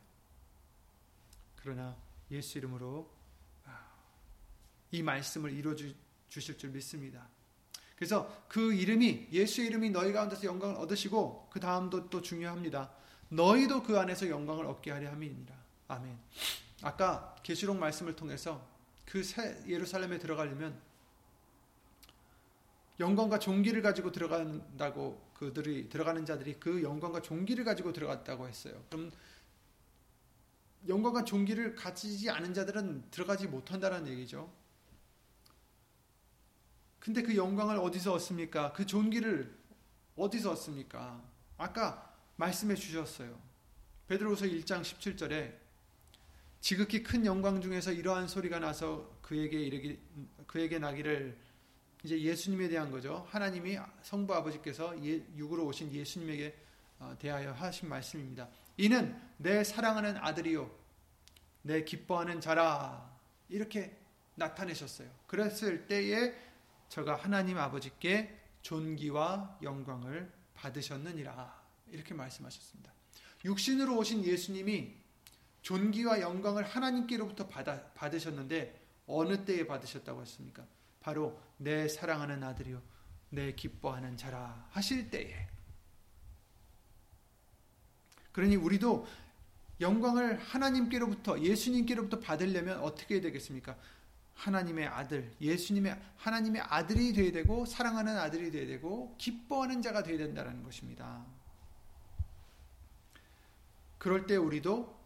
[1.57, 1.97] 그러나
[2.31, 3.11] 예수 이름으로
[3.65, 3.91] 아,
[4.91, 5.75] 이 말씀을 이루어
[6.29, 7.29] 주실 줄 믿습니다.
[7.97, 12.93] 그래서 그 이름이 예수의 이름이 너희 가운데서 영광을 얻으시고 그 다음도 또 중요합니다.
[13.29, 15.55] 너희도 그 안에서 영광을 얻게 하려 함이니라.
[15.89, 16.19] 아멘.
[16.83, 18.67] 아까 계시록 말씀을 통해서
[19.05, 20.81] 그새 예루살렘에 들어가려면
[23.01, 28.83] 영광과 종기를 가지고 들어간다고 그들이 들어가는 자들이 그 영광과 종기를 가지고 들어갔다고 했어요.
[28.91, 29.11] 그럼
[30.89, 34.53] 영광과 종기를 가지지 않은 자들은 들어가지 못한다는 얘기죠.
[36.99, 38.73] 근데 그 영광을 어디서 얻습니까?
[38.73, 39.57] 그 존귀를
[40.17, 41.23] 어디서 얻습니까?
[41.57, 43.39] 아까 말씀해 주셨어요.
[44.09, 45.55] 베드로후서 1장 17절에
[46.61, 50.01] 지극히 큰 영광 중에서 이러한 소리가 나서 그에게 이르기
[50.47, 51.39] 그에게 나기를
[52.09, 53.27] 이제 예수님에 대한 거죠.
[53.29, 56.57] 하나님이 성부 아버지께서 예, 육으로 오신 예수님에게
[57.01, 58.49] 어, 대하여 하신 말씀입니다.
[58.79, 60.71] 이는 내 사랑하는 아들이요
[61.61, 63.15] 내 기뻐하는 자라
[63.51, 63.95] 이렇게
[64.37, 65.11] 나타내셨어요.
[65.27, 66.35] 그랬을 때에
[66.89, 71.63] 저가 하나님 아버지께 존귀와 영광을 받으셨느니라.
[71.89, 72.91] 이렇게 말씀하셨습니다.
[73.45, 74.95] 육신으로 오신 예수님이
[75.61, 80.65] 존귀와 영광을 하나님께로부터 받아, 받으셨는데 어느 때에 받으셨다고 했습니까?
[81.01, 82.83] 바로 내 사랑하는 아들이요
[83.31, 85.49] 내 기뻐하는 자라 하실 때에
[88.33, 89.07] 그러니 우리도
[89.81, 93.77] 영광을 하나님께로부터 예수님께로부터 받으려면 어떻게 되겠습니까?
[94.35, 100.63] 하나님의 아들, 예수님의 하나님의 아들이 되어야 되고 사랑하는 아들이 되어야 되고 기뻐하는 자가 되어야 된다는
[100.63, 101.25] 것입니다.
[103.99, 104.97] 그럴 때 우리도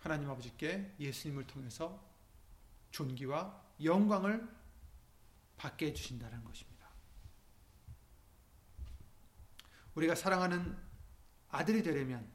[0.00, 1.98] 하나님 아버지께 예수님을 통해서
[2.90, 4.46] 존귀와 영광을
[5.56, 6.88] 받게 해주신다는 것입니다.
[9.94, 10.76] 우리가 사랑하는
[11.48, 12.26] 아들이 되려면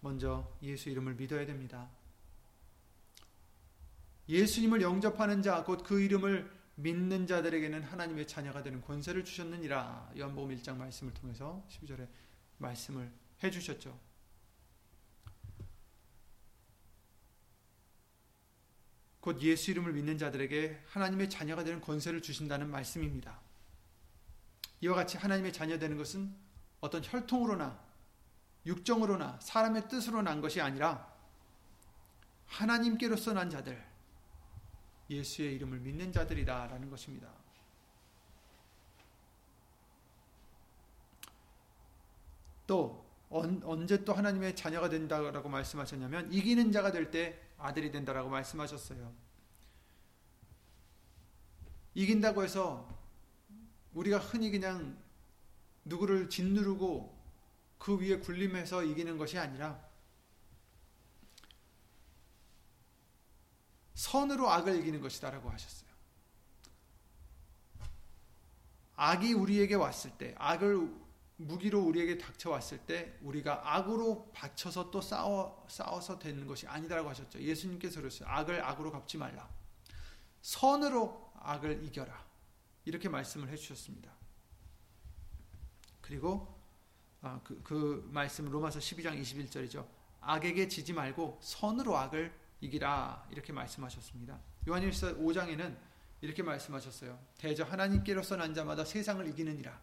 [0.00, 1.88] 먼저 예수 이름을 믿어야 됩니다.
[4.28, 10.12] 예수님을 영접하는 자, 곧 그 이름을 믿는 자들에게는 하나님의 자녀가 되는 권세를 주셨느니라.
[10.18, 12.08] 요한복음 1장 말씀을 통해서 12절에
[12.58, 13.12] 말씀을
[13.42, 13.98] 해 주셨죠.
[19.24, 23.40] 곧 예수 이름을 믿는 자들에게 하나님의 자녀가 되는 권세를 주신다는 말씀입니다.
[24.82, 26.30] 이와 같이 하나님의 자녀 되는 것은
[26.82, 27.82] 어떤 혈통으로나
[28.66, 31.10] 육정으로나 사람의 뜻으로 난 것이 아니라
[32.48, 33.82] 하나님께로서 난 자들,
[35.08, 37.30] 예수의 이름을 믿는 자들이다라는 것입니다.
[42.66, 49.10] 또 언제 또 하나님의 자녀가 된다라고 말씀하셨냐면 이기는 자가 될 때 아들이 된다라고 말씀하셨어요.
[51.94, 52.86] 이긴다고 해서
[53.94, 55.02] 우리가 흔히 그냥
[55.86, 57.18] 누구를 짓누르고
[57.78, 59.82] 그 위에 군림해서 이기는 것이 아니라
[63.94, 65.88] 선으로 악을 이기는 것이다라고 하셨어요.
[68.96, 71.03] 악이 우리에게 왔을 때, 악을
[71.36, 77.40] 무기로 우리에게 닥쳐왔을 때, 우리가 악으로 받쳐서 또 싸워, 싸워서 되는 것이 아니다라고 하셨죠.
[77.40, 78.28] 예수님께서 그랬어요.
[78.28, 79.48] 악을 악으로 갚지 말라.
[80.42, 82.24] 선으로 악을 이겨라.
[82.84, 84.12] 이렇게 말씀을 해주셨습니다.
[86.00, 86.54] 그리고
[87.22, 89.86] 아, 그, 그 말씀 로마서 12장 21절이죠.
[90.20, 94.38] 악에게 지지 말고 선으로 악을 이기라 이렇게 말씀하셨습니다.
[94.68, 95.76] 요한일서 5장에는
[96.20, 97.18] 이렇게 말씀하셨어요.
[97.38, 99.80] 대저 하나님께로서 난 자마다 세상을 이기느니라.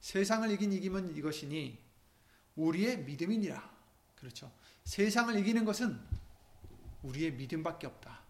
[0.00, 1.78] 세상을 이긴 이김은 이것이니
[2.56, 3.70] 우리의 믿음이니라.
[4.16, 4.52] 그렇죠.
[4.84, 6.00] 세상을 이기는 것은
[7.02, 8.20] 우리의 믿음밖에 없다.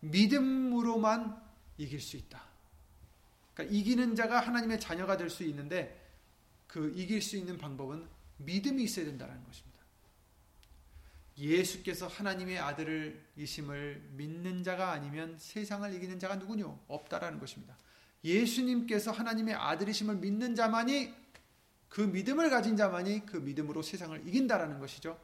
[0.00, 1.40] 믿음으로만
[1.78, 2.44] 이길 수 있다.
[3.54, 6.00] 그러니까 이기는 자가 하나님의 자녀가 될 수 있는데
[6.66, 9.72] 그 이길 수 있는 방법은 믿음이 있어야 된다는 것입니다.
[11.36, 16.78] 예수께서 하나님의 아들을 이심을 믿는 자가 아니면 세상을 이기는 자가 누구뇨?
[16.88, 17.76] 없다라는 것입니다.
[18.24, 21.14] 예수님께서 하나님의 아들이심을 믿는 자만이
[21.88, 25.20] 그 믿음을 가진 자만이 그 믿음으로 세상을 이긴다라는 것이죠.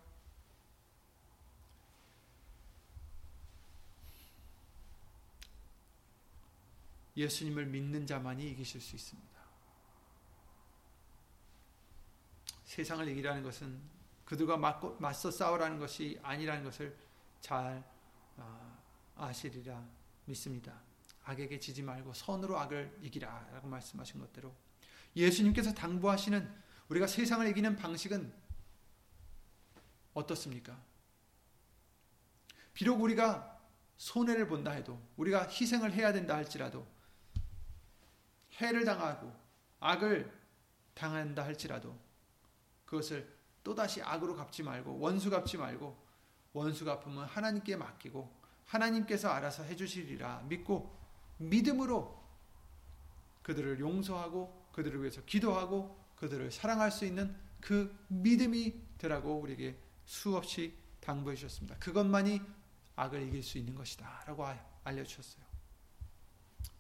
[7.16, 9.28] 예수님을 믿는 자만이 이기실 수 있습니다.
[12.64, 13.80] 세상을 이기라는 것은
[14.24, 16.96] 그들과 맞고, 맞서 싸우라는 것이 아니라는 것을
[17.40, 17.82] 잘
[18.36, 18.78] 아,
[19.16, 19.84] 아시리라
[20.26, 20.88] 믿습니다.
[21.29, 24.55] 악에게 지지 말고 선으로 악을 이기라 라고 말씀하신 것대로
[25.14, 26.51] 예수님께서 당부하시는
[26.89, 28.33] 우리가 세상을 이기는 방식은
[30.14, 30.81] 어떻습니까?
[32.72, 33.61] 비록 우리가
[33.99, 36.87] 손해를 본다 해도 우리가 희생을 해야 된다 할지라도
[38.55, 39.31] 해를 당하고
[39.81, 40.33] 악을
[40.95, 41.95] 당한다 할지라도
[42.87, 45.95] 그것을 또다시 악으로 갚지 말고 원수 갚지 말고
[46.55, 50.97] 원수 갚으면 하나님께 맡기고 하나님께서 알아서 해주시리라 믿고
[51.39, 52.18] 믿음으로
[53.43, 61.36] 그들을 용서하고 그들을 위해서 기도하고 그들을 사랑할 수 있는 그 믿음이 되라고 우리에게 수없이 당부해
[61.36, 61.78] 주셨습니다.
[61.78, 62.41] 그것만이
[62.97, 64.45] 악을 이길 수 있는 것이다 라고
[64.84, 65.45] 알려주셨어요.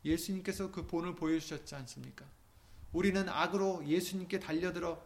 [0.04, 2.26] 예수님께서 그 본을 보여주셨지 않습니까?
[2.92, 5.02] 우리는 악으로 예수님께 달려들어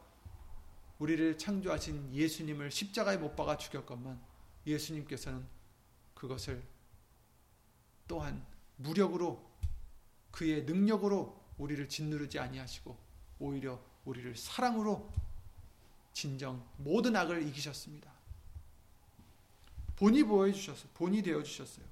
[0.99, 4.21] 우리를 창조하신 예수님을 십자가에 못 박아 죽였건만
[4.67, 5.45] 예수님께서는
[6.15, 6.63] 그것을
[8.07, 8.45] 또한
[8.77, 9.51] 무력으로
[10.31, 12.97] 그의 능력으로 우리를 짓누르지 아니하시고
[13.39, 15.13] 오히려 우리를 사랑으로
[16.13, 18.11] 진정 모든 악을 이기셨습니다.
[19.97, 20.89] 본이 보여 주셨어요.
[20.95, 21.85] 본이 되어 주셨어요.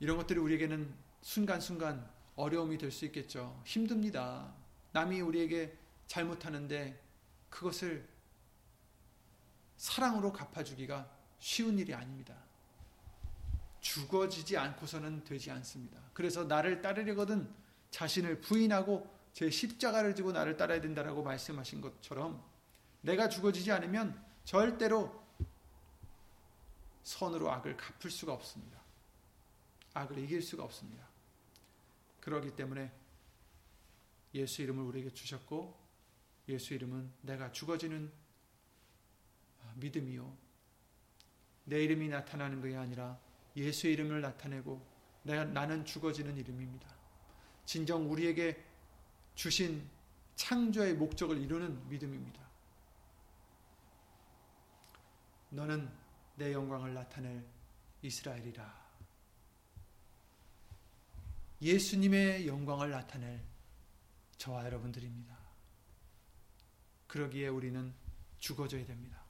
[0.00, 3.60] 이런 것들이 우리에게는 순간순간 어려움이 될 수 있겠죠.
[3.66, 4.52] 힘듭니다.
[4.92, 5.76] 남이 우리에게
[6.06, 7.00] 잘못하는데
[7.50, 8.08] 그것을
[9.76, 12.36] 사랑으로 갚아주기가 쉬운 일이 아닙니다.
[13.80, 16.00] 죽어지지 않고서는 되지 않습니다.
[16.12, 17.52] 그래서 나를 따르려거든
[17.90, 22.44] 자신을 부인하고 제 십자가를 지고 나를 따라야 된다라고 말씀하신 것처럼
[23.00, 25.20] 내가 죽어지지 않으면 절대로
[27.02, 28.78] 선으로 악을 갚을 수가 없습니다.
[29.94, 31.08] 악을 이길 수가 없습니다.
[32.20, 32.92] 그러기 때문에
[34.34, 35.76] 예수 이름을 우리에게 주셨고
[36.48, 38.12] 예수 이름은 내가 죽어지는
[39.76, 40.49] 믿음이요.
[41.64, 43.18] 내 이름이 나타나는 것이 아니라
[43.56, 44.84] 예수 이름을 나타내고
[45.22, 46.88] 내가 나는 죽어지는 이름입니다.
[47.64, 48.64] 진정 우리에게
[49.34, 49.88] 주신
[50.36, 52.40] 창조의 목적을 이루는 믿음입니다.
[55.50, 55.90] 너는
[56.36, 57.44] 내 영광을 나타낼
[58.02, 58.80] 이스라엘이라.
[61.60, 63.42] 예수님의 영광을 나타낼
[64.38, 65.36] 저와 여러분들입니다.
[67.06, 67.92] 그러기에 우리는
[68.38, 69.20] 죽어져야 됩니다.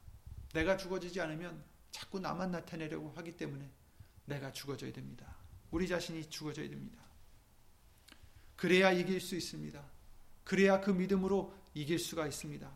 [0.52, 3.70] 내가 죽어지지 않으면 자꾸 나만 나타내려고 하기 때문에
[4.24, 5.34] 내가 죽어져야 됩니다.
[5.70, 7.02] 우리 자신이 죽어져야 됩니다.
[8.56, 9.82] 그래야 이길 수 있습니다.
[10.44, 12.70] 그래야 그 믿음으로 이길 수가 있습니다.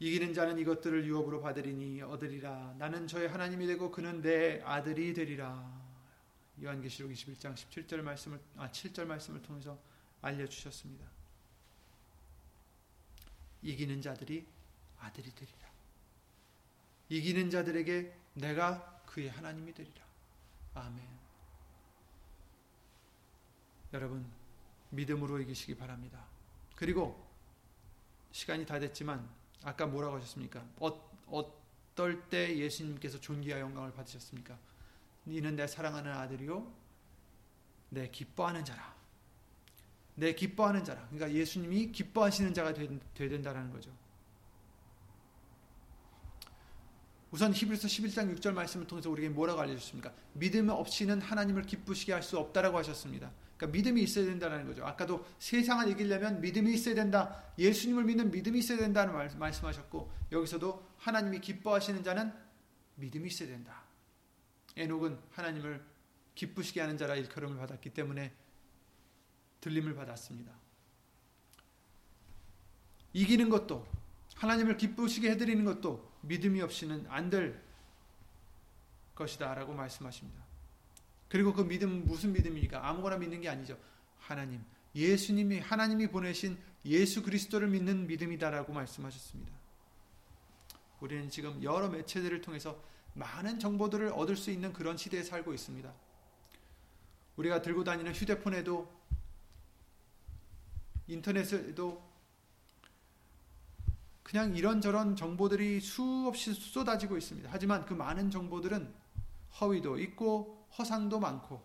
[0.00, 2.74] 이기는 자는 이것들을 유업으로 받으리니 얻으리라.
[2.78, 5.82] 나는 저의 하나님이 되고 그는 내 아들이 되리라.
[6.62, 9.78] 요한계시록 21장 17절 말씀을 아 7절 말씀을 통해서
[10.20, 11.06] 알려 주셨습니다.
[13.62, 14.46] 이기는 자들이
[15.04, 15.70] 아들이 되리라.
[17.08, 20.02] 이기는 자들에게 내가 그의 하나님이 되리라.
[20.74, 21.02] 아멘.
[23.92, 24.26] 여러분
[24.90, 26.24] 믿음으로 이기시기 바랍니다.
[26.74, 27.24] 그리고
[28.32, 29.28] 시간이 다 됐지만
[29.62, 30.64] 아까 뭐라고 하셨습니까?
[30.80, 34.58] 어, 어떨 때 예수님께서 존귀와 영광을 받으셨습니까?
[35.26, 36.72] 이는 내 사랑하는 아들이요
[37.90, 38.94] 내 기뻐하는 자라.
[40.16, 41.06] 내 기뻐하는 자라.
[41.08, 42.88] 그러니까 예수님이 기뻐하시는 자가 되야
[43.28, 43.90] 된다는 거죠.
[47.34, 50.14] 우선 히브리서 11장 6절 말씀을 통해서 우리에게 뭐라고 알려주셨습니까?
[50.34, 53.32] 믿음 없이는 하나님을 기쁘시게 할 수 없다라고 하셨습니다.
[53.56, 54.86] 그러니까 믿음이 있어야 된다는 거죠.
[54.86, 57.42] 아까도 세상을 이기려면 믿음이 있어야 된다.
[57.58, 62.32] 예수님을 믿는 믿음이 있어야 된다는 말, 말씀하셨고 여기서도 하나님이 기뻐하시는 자는
[62.94, 63.82] 믿음이 있어야 된다.
[64.76, 65.84] 에녹은 하나님을
[66.36, 68.32] 기쁘시게 하는 자라 일컬음을 받았기 때문에
[69.60, 70.52] 들림을 받았습니다.
[73.12, 73.84] 이기는 것도
[74.36, 77.62] 하나님을 기쁘시게 해드리는 것도 믿음이 없이는 안 될
[79.14, 80.42] 것이다 라고 말씀하십니다.
[81.28, 82.86] 그리고 그 믿음은 무슨 믿음입니까?
[82.88, 83.78] 아무거나 믿는 게 아니죠.
[84.18, 84.64] 하나님,
[84.94, 89.52] 예수님이 하나님이 보내신 예수 그리스도를 믿는 믿음이다라고 말씀하셨습니다.
[91.00, 92.80] 우리는 지금 여러 매체들을 통해서
[93.14, 95.92] 많은 정보들을 얻을 수 있는 그런 시대에 살고 있습니다.
[97.36, 98.92] 우리가 들고 다니는 휴대폰에도
[101.06, 102.02] 인터넷에도
[104.24, 107.48] 그냥 이런저런 정보들이 수없이 쏟아지고 있습니다.
[107.52, 108.92] 하지만 그 많은 정보들은
[109.60, 111.62] 허위도 있고 허상도 많고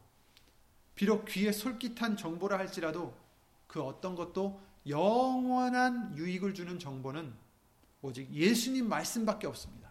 [0.93, 3.17] 비록 귀에 솔깃한 정보라 할지라도
[3.65, 7.33] 그 어떤 것도 영원한 유익을 주는 정보는
[8.01, 9.89] 오직 예수님 말씀밖에 없습니다.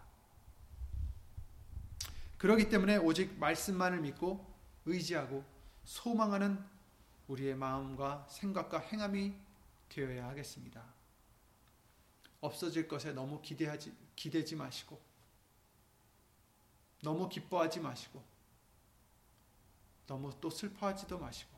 [2.37, 4.45] 그렇기 때문에 오직 말씀만을 믿고
[4.85, 5.43] 의지하고
[5.83, 6.63] 소망하는
[7.27, 9.33] 우리의 마음과 생각과 행함이
[9.89, 10.98] 되어야 하겠습니다.
[12.41, 14.99] 없어질 것에 너무 기대하지 기대지 마시고
[17.01, 18.23] 너무 기뻐하지 마시고
[20.07, 21.57] 너무 또 슬퍼하지도 마시고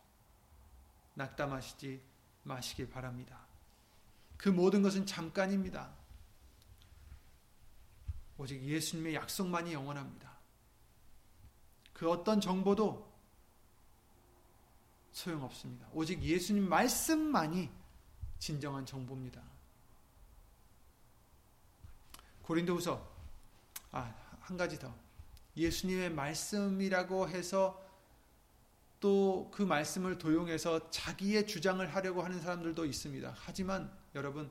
[1.15, 2.01] 낙담하시지
[2.43, 3.39] 마시길 바랍니다.
[4.37, 5.93] 그 모든 것은 잠깐입니다.
[8.37, 10.31] 오직 예수님의 약속만이 영원합니다.
[11.93, 13.11] 그 어떤 정보도
[15.11, 15.87] 소용없습니다.
[15.93, 17.69] 오직 예수님 말씀만이
[18.39, 19.43] 진정한 정보입니다.
[22.43, 23.09] 고린도후서
[23.91, 24.93] 아, 한 가지 더.
[25.55, 27.81] 예수님의 말씀이라고 해서
[28.99, 33.35] 또 그 말씀을 도용해서 자기의 주장을 하려고 하는 사람들도 있습니다.
[33.37, 34.49] 하지만 여러분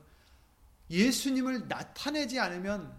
[0.89, 2.97] 예수님을 나타내지 않으면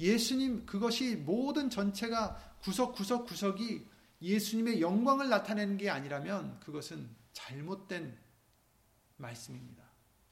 [0.00, 3.86] 예수님 그것이 모든 전체가 구석구석 구석이
[4.20, 8.18] 예수님의 영광을 나타내는 게 아니라면 그것은 잘못된
[9.16, 9.84] 말씀입니다.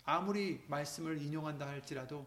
[0.04, 2.26] 아무리 말씀을 인용한다 할지라도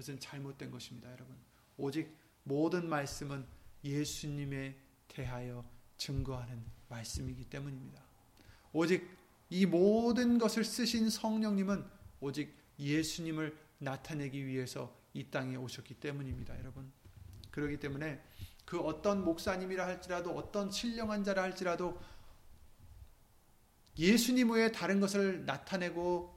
[0.00, 1.36] 그것은 잘못된 것입니다, 여러분.
[1.76, 3.44] 오직 모든 말씀은
[3.84, 4.74] 예수님에
[5.08, 5.64] 대하여
[5.98, 8.02] 증거하는 말씀이기 때문입니다.
[8.72, 9.06] 오직
[9.50, 11.84] 이 모든 것을 쓰신 성령님은
[12.20, 16.90] 오직 예수님을 나타내기 위해서 이 땅에 오셨기 때문입니다, 여러분.
[17.50, 18.22] 그렇기 때문에
[18.64, 22.00] 그 어떤 목사님이라 할지라도 어떤 신령한 자라 할지라도
[23.98, 26.32] 예수님 외에 다른 것을 나타내고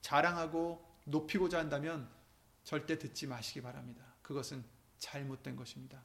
[0.00, 2.15] 자랑하고 높이고자 한다면
[2.66, 4.04] 절대 듣지 마시기 바랍니다.
[4.22, 4.64] 그것은
[4.98, 6.02] 잘못된 것입니다.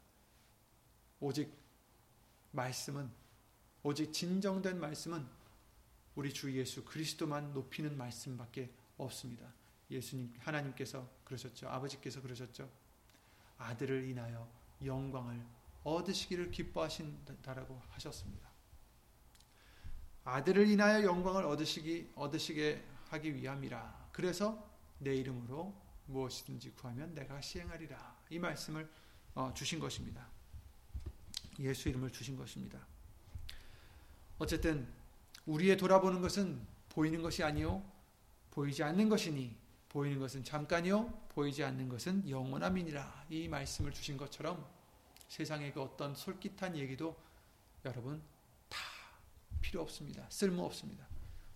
[1.19, 1.51] 오직
[2.51, 3.09] 말씀은
[3.81, 5.27] 오직 진정된 말씀은
[6.13, 9.51] 우리 주 예수 그리스도만 높이는 말씀밖에 없습니다.
[9.89, 11.67] 예수님 하나님께서 그러셨죠.
[11.67, 12.69] 아버지께서 그러셨죠.
[13.57, 14.47] 아들을 인하여
[14.85, 15.43] 영광을
[15.83, 18.47] 얻으시기를 기뻐하신다라고 하셨습니다.
[20.25, 24.09] 아들을 인하여 영광을 얻으시기 얻으시게 하기 위함이라.
[24.11, 28.17] 그래서 내 이름으로 무엇이든지 구하면 내가 시행하리라.
[28.29, 28.89] 이 말씀을
[29.35, 30.27] 어, 주신 것입니다.
[31.59, 32.79] 예수 이름을 주신 것입니다.
[34.39, 34.87] 어쨌든
[35.45, 37.83] 우리의 돌아보는 것은 보이는 것이 아니요
[38.51, 39.55] 보이지 않는 것이니
[39.89, 43.25] 보이는 것은 잠깐이요 보이지 않는 것은 영원함이니라.
[43.29, 44.65] 이 말씀을 주신 것처럼
[45.27, 47.15] 세상의 그 어떤 솔깃한 얘기도
[47.85, 48.21] 여러분
[48.67, 48.77] 다
[49.61, 50.25] 필요 없습니다.
[50.29, 51.05] 쓸모 없습니다.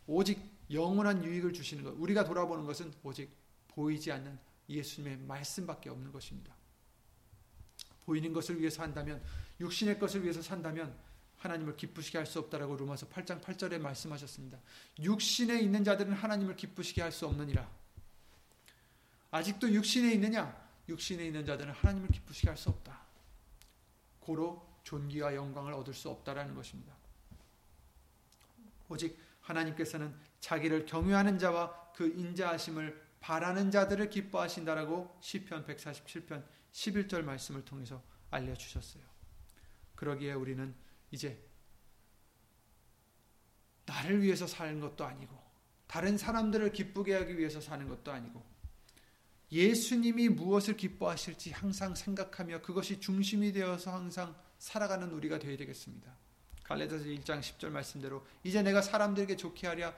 [0.07, 0.39] 오직
[0.71, 1.91] 영원한 유익을 주시는 것.
[1.97, 3.29] 우리가 돌아보는 것은 오직
[3.75, 6.55] 보이지 않는 예수님의 말씀밖에 없는 것입니다.
[8.05, 9.21] 보이는 것을 위해서 한다면
[9.59, 10.95] 육신의 것을 위해서 산다면
[11.37, 14.57] 하나님을 기쁘시게 할 수 없다라고 로마서 8장 8절에 말씀하셨습니다.
[14.99, 17.69] 육신에 있는 자들은 하나님을 기쁘시게 할 수 없느니라.
[19.31, 20.55] 아직도 육신에 있느냐?
[20.87, 23.01] 육신에 있는 자들은 하나님을 기쁘시게 할 수 없다.
[24.19, 26.93] 고로 존귀와 영광을 얻을 수 없다라는 것입니다.
[28.87, 38.03] 오직 하나님께서는 자기를 경외하는 자와 그 인자하심을 바라는 자들을 기뻐하신다라고 시편 147편 11절 말씀을 통해서
[38.29, 39.01] 알려 주셨어요.
[39.95, 40.75] 그러기에 우리는
[41.09, 41.43] 이제
[43.87, 45.35] 나를 위해서 사는 것도 아니고
[45.87, 48.45] 다른 사람들을 기쁘게 하기 위해서 사는 것도 아니고
[49.51, 56.15] 예수님이 무엇을 기뻐하실지 항상 생각하며 그것이 중심이 되어서 항상 살아가는 우리가 되어야 되겠습니다.
[56.63, 59.95] 갈라디아서 1장 10절 말씀대로 이제 내가 사람들에게 좋게 하랴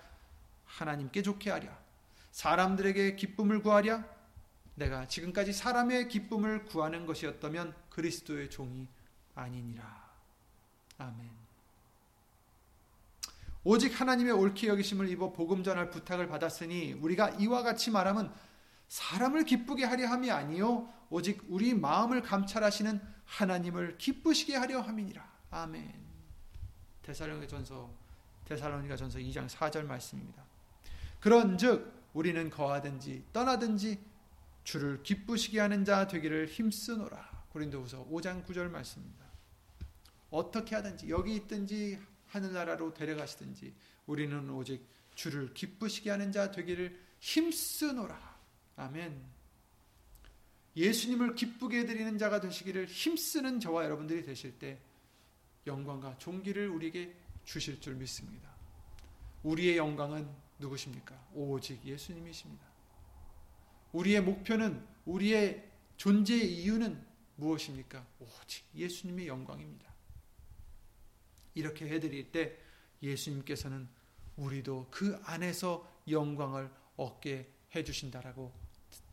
[0.63, 1.86] 하나님께 좋게 하랴
[2.31, 4.03] 사람들에게 기쁨을 구하랴
[4.75, 8.87] 내가 지금까지 사람의 기쁨을 구하는 것이었다면 그리스도의 종이
[9.33, 10.07] 아니니라.
[10.99, 11.29] 아멘.
[13.63, 18.33] 오직 하나님의 옳게 여기심을 입어 복음 전할 부탁을 받았으니 우리가 이와 같이 말하면
[18.87, 25.27] 사람을 기쁘게 하려 함이 아니요 오직 우리 마음을 감찰하시는 하나님을 기쁘시게 하려 함이니라.
[25.51, 25.93] 아멘.
[27.01, 27.89] 데살로니가전서
[28.45, 30.43] 데살로니가전서 2장 4절 말씀입니다.
[31.19, 33.99] 그런즉 우리는 거하든지 떠나든지
[34.63, 37.45] 주를 기쁘시게 하는 자 되기를 힘쓰노라.
[37.49, 39.23] 고린도후서 5장 9절 말씀입니다.
[40.31, 43.71] 어떻게 하든지 여기 있든지 하늘나라로 데려가시든지
[44.07, 48.19] 우리는 오직 주를 기쁘시게 하는 자 되기를 힘쓰노라.
[48.77, 49.23] 아멘.
[50.75, 54.79] 예수님을 기쁘게 해드리는 자가 되시기를 힘쓰는 저와 여러분들이 되실 때
[55.67, 57.15] 영광과 존귀를 우리에게
[57.45, 58.49] 주실 줄 믿습니다.
[59.43, 61.15] 우리의 영광은 누구십니까?
[61.33, 62.65] 오직 예수님이십니다.
[63.93, 67.05] 우리의 목표는 우리의 존재의 이유는
[67.35, 68.05] 무엇입니까?
[68.19, 69.85] 오직 예수님의 영광입니다.
[71.53, 72.57] 이렇게 해드릴 때
[73.01, 73.87] 예수님께서는
[74.35, 78.53] 우리도 그 안에서 영광을 얻게 해주신다라고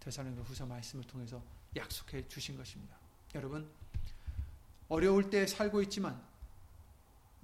[0.01, 1.43] 대사로니 후서 말씀을 통해서
[1.77, 2.97] 약속해 주신 것입니다.
[3.35, 3.69] 여러분
[4.89, 6.23] 어려울 때 살고 있지만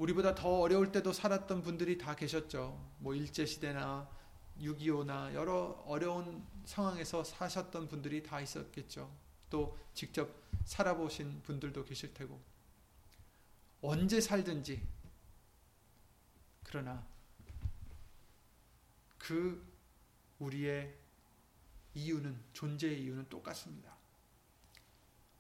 [0.01, 2.91] 우리보다 더 어려울 때도 살았던 분들이 다 계셨죠.
[3.01, 4.09] 뭐 일제 시대나
[4.59, 9.15] 6.25나 여러 어려운 상황에서 사셨던 분들이 다 있었겠죠.
[9.51, 10.35] 또 직접
[10.65, 12.41] 살아보신 분들도 계실 테고.
[13.83, 14.83] 언제 살든지.
[16.65, 17.07] 그러나
[19.19, 19.63] 그
[20.39, 20.97] 우리의
[21.93, 23.95] 이유는, 존재의 이유는 똑같습니다.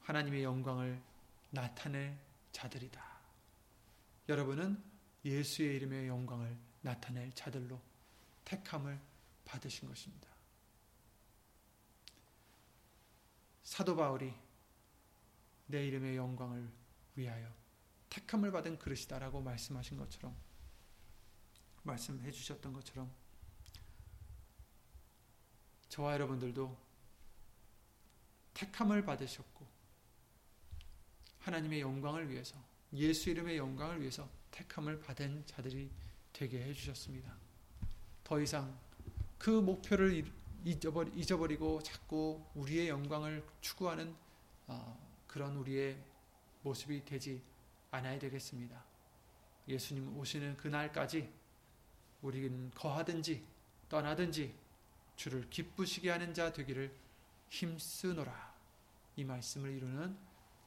[0.00, 1.00] 하나님의 영광을
[1.50, 2.18] 나타낼
[2.52, 3.09] 자들이다.
[4.30, 4.80] 여러분은
[5.24, 7.80] 예수의 이름의 영광을 나타낼 자들로
[8.44, 8.96] 택함을
[9.44, 10.28] 받으신 것입니다.
[13.64, 14.32] 사도 바울이
[15.66, 16.70] 내 이름의 영광을
[17.16, 17.52] 위하여
[18.08, 20.36] 택함을 받은 그릇이다라고 말씀하신 것처럼
[21.82, 23.10] 말씀해 주셨던 것처럼
[25.88, 26.78] 저와 여러분들도
[28.54, 29.66] 택함을 받으셨고
[31.40, 35.90] 하나님의 영광을 위해서 예수 이름의 영광을 위해서 택함을 받은 자들이
[36.32, 37.34] 되게 해 주셨습니다.
[38.24, 38.78] 더 이상
[39.38, 40.24] 그 목표를
[40.64, 44.14] 잊어버리, 고 자꾸 우리의 영광을 추구하는
[44.66, 45.96] 어, 그런 우리의
[46.62, 47.42] 모습이 되지
[47.90, 48.84] 않아야 되겠습니다.
[49.66, 51.32] 예수님 오시는 그날까지
[52.22, 53.44] 우리는 거하든지
[53.88, 54.54] 떠나든지
[55.16, 56.94] 주를 기쁘시게 하는 자 되기를
[57.48, 58.54] 힘쓰노라.
[59.16, 60.16] 이 말씀을 이루는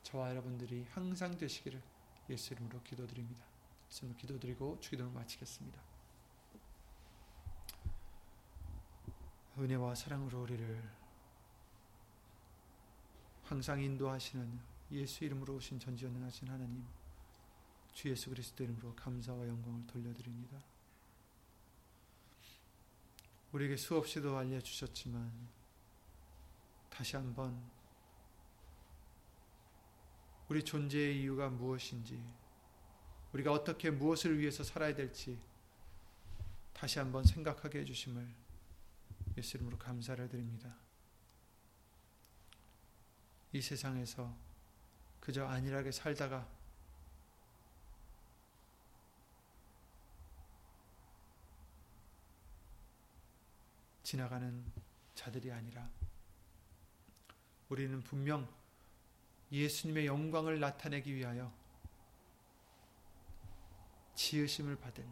[0.03, 1.81] 저와 여러분들이 항상 되시기를
[2.29, 3.45] 예수 이름으로 기도드립니다.
[3.89, 5.81] 예수님으로 기도드리고 주기도를 마치겠습니다.
[9.57, 11.03] 은혜와 사랑으로 우리를
[13.43, 14.59] 항상 인도하시는
[14.91, 16.83] 예수 이름으로 오신 전지전능하신 하나님
[17.93, 20.57] 주 예수 그리스도 이름으로 감사와 영광을 돌려드립니다.
[23.51, 25.31] 우리에게 수없이도 알려주셨지만
[26.89, 27.61] 다시 한번
[30.49, 32.21] 우리 존재의 이유가 무엇인지
[33.33, 35.39] 우리가 어떻게 무엇을 위해서 살아야 될지
[36.73, 38.27] 다시 한번 생각하게 해주심을
[39.37, 40.75] 예수 이름으로 감사를 드립니다.
[43.51, 44.35] 이 세상에서
[45.19, 46.47] 그저 안일하게 살다가
[54.03, 54.63] 지나가는
[55.15, 55.89] 자들이 아니라
[57.69, 58.47] 우리는 분명
[59.53, 61.53] 예수님의 영광을 나타내기 위하여
[64.15, 65.07] 지으심을 받은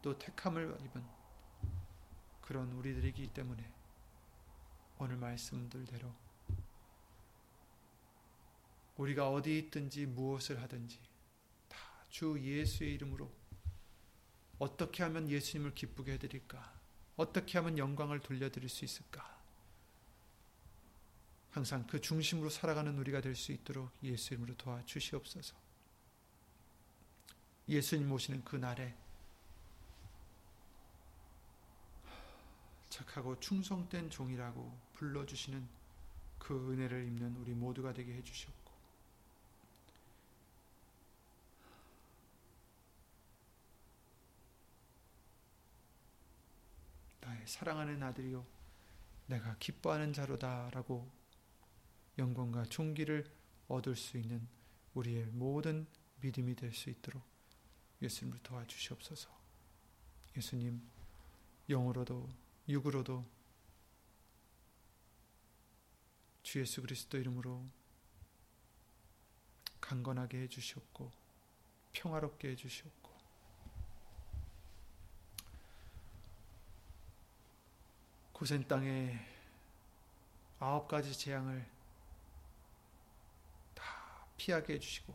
[0.00, 1.04] 또 택함을 입은
[2.40, 3.70] 그런 우리들이기 때문에
[4.98, 6.14] 오늘 말씀들대로
[8.96, 10.98] 우리가 어디 있든지 무엇을 하든지
[11.68, 13.28] 다 주 예수의 이름으로
[14.60, 16.80] 어떻게 하면 예수님을 기쁘게 해드릴까?
[17.16, 19.33] 어떻게 하면 영광을 돌려드릴 수 있을까?
[21.54, 25.54] 항상 그 중심으로 살아가는 우리가 될 수 있도록 예수 이름으로 도와주시옵소서.
[27.68, 28.92] 예수님 오시는 그 날에
[32.90, 35.68] 착하고 충성된 종이라고 불러주시는
[36.40, 38.72] 그 은혜를 입는 우리 모두가 되게 해주시옵고
[47.20, 48.44] 나의 사랑하는 아들이요
[49.28, 51.23] 내가 기뻐하는 자로다라고
[52.18, 53.30] 영광과 존귀를
[53.68, 54.46] 얻을 수 있는
[54.94, 55.86] 우리의 모든
[56.20, 57.22] 믿음이 될 수 있도록
[58.00, 59.30] 예수님을 도와주시옵소서.
[60.36, 60.82] 예수님
[61.68, 62.28] 영으로도
[62.68, 63.24] 육으로도
[66.42, 67.64] 주 예수 그리스도 이름으로
[69.80, 71.10] 강건하게 해 주시옵고
[71.92, 73.10] 평화롭게 해 주시옵고
[78.32, 79.18] 고센 땅에
[80.58, 81.73] 아홉 가지 재앙을 다
[84.36, 85.14] 피하게 해주시고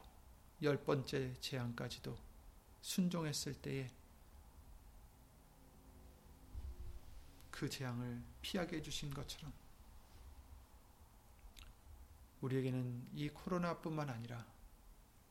[0.64, 2.18] 열 번째 재앙까지도
[2.82, 3.90] 순종했을 때에
[7.52, 9.52] 그 재앙을 피하게 해주신 것처럼
[12.42, 14.46] 우리에게는 이 코로나뿐만 아니라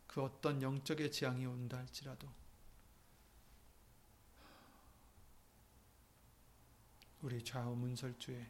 [0.06, 2.28] 그 어떤 영적의 재앙이 온다 할지라도
[7.22, 8.46] 우리 좌우 문설주에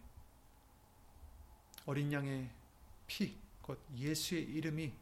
[1.86, 2.50] 어린 양의
[3.06, 4.92] 피, 곧 예수의 이름이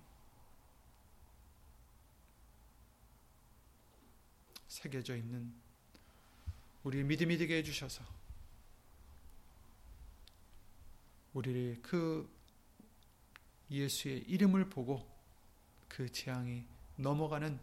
[4.77, 5.55] 새겨져 있는
[6.85, 8.05] 우리 믿음이 되게 해주셔서
[11.33, 12.31] 우리를 그
[13.71, 15.09] 예수의 이름을 보고
[15.89, 16.67] 그 재앙이
[16.97, 17.59] 넘어가는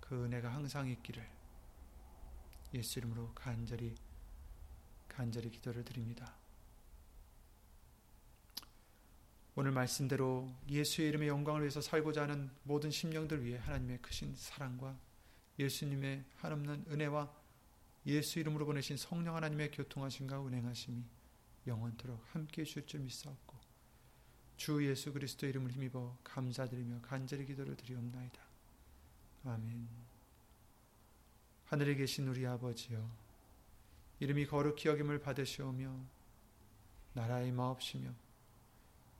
[0.00, 1.26] 그 은혜가 항상 있기를
[2.74, 3.94] 예수 이름으로 간절히
[5.08, 6.36] 간절히 기도를 드립니다.
[9.54, 14.96] 오늘 말씀대로 예수의 이름의 영광을 위해서 살고자 하는 모든 심령들 위해 하나님의 크신 사랑과
[15.58, 17.30] 예수님의 한없는 은혜와
[18.06, 21.04] 예수 이름으로 보내신 성령 하나님의 교통하심과 운행하심이
[21.66, 23.56] 영원토록 함께해 주실 줄 믿사옵고
[24.56, 28.40] 주 예수 그리스도 이름을 힘입어 감사드리며 간절히 기도를 드리옵나이다.
[29.44, 29.88] 아멘.
[31.66, 33.06] 하늘에 계신 우리 아버지여
[34.20, 35.94] 이름이 거룩히 여김을 받으시오며
[37.12, 38.14] 나라의 마옵시며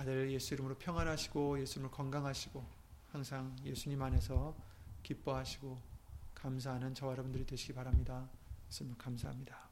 [0.00, 2.64] 다들 예수 이름으로 평안하시고 예수 이름으로 건강하시고
[3.12, 4.56] 항상 예수님 안에서
[5.02, 5.78] 기뻐하시고
[6.34, 8.30] 감사하는 저와 여러분들이 되시기 바랍니다.
[8.70, 9.69] 예수님 감사합니다.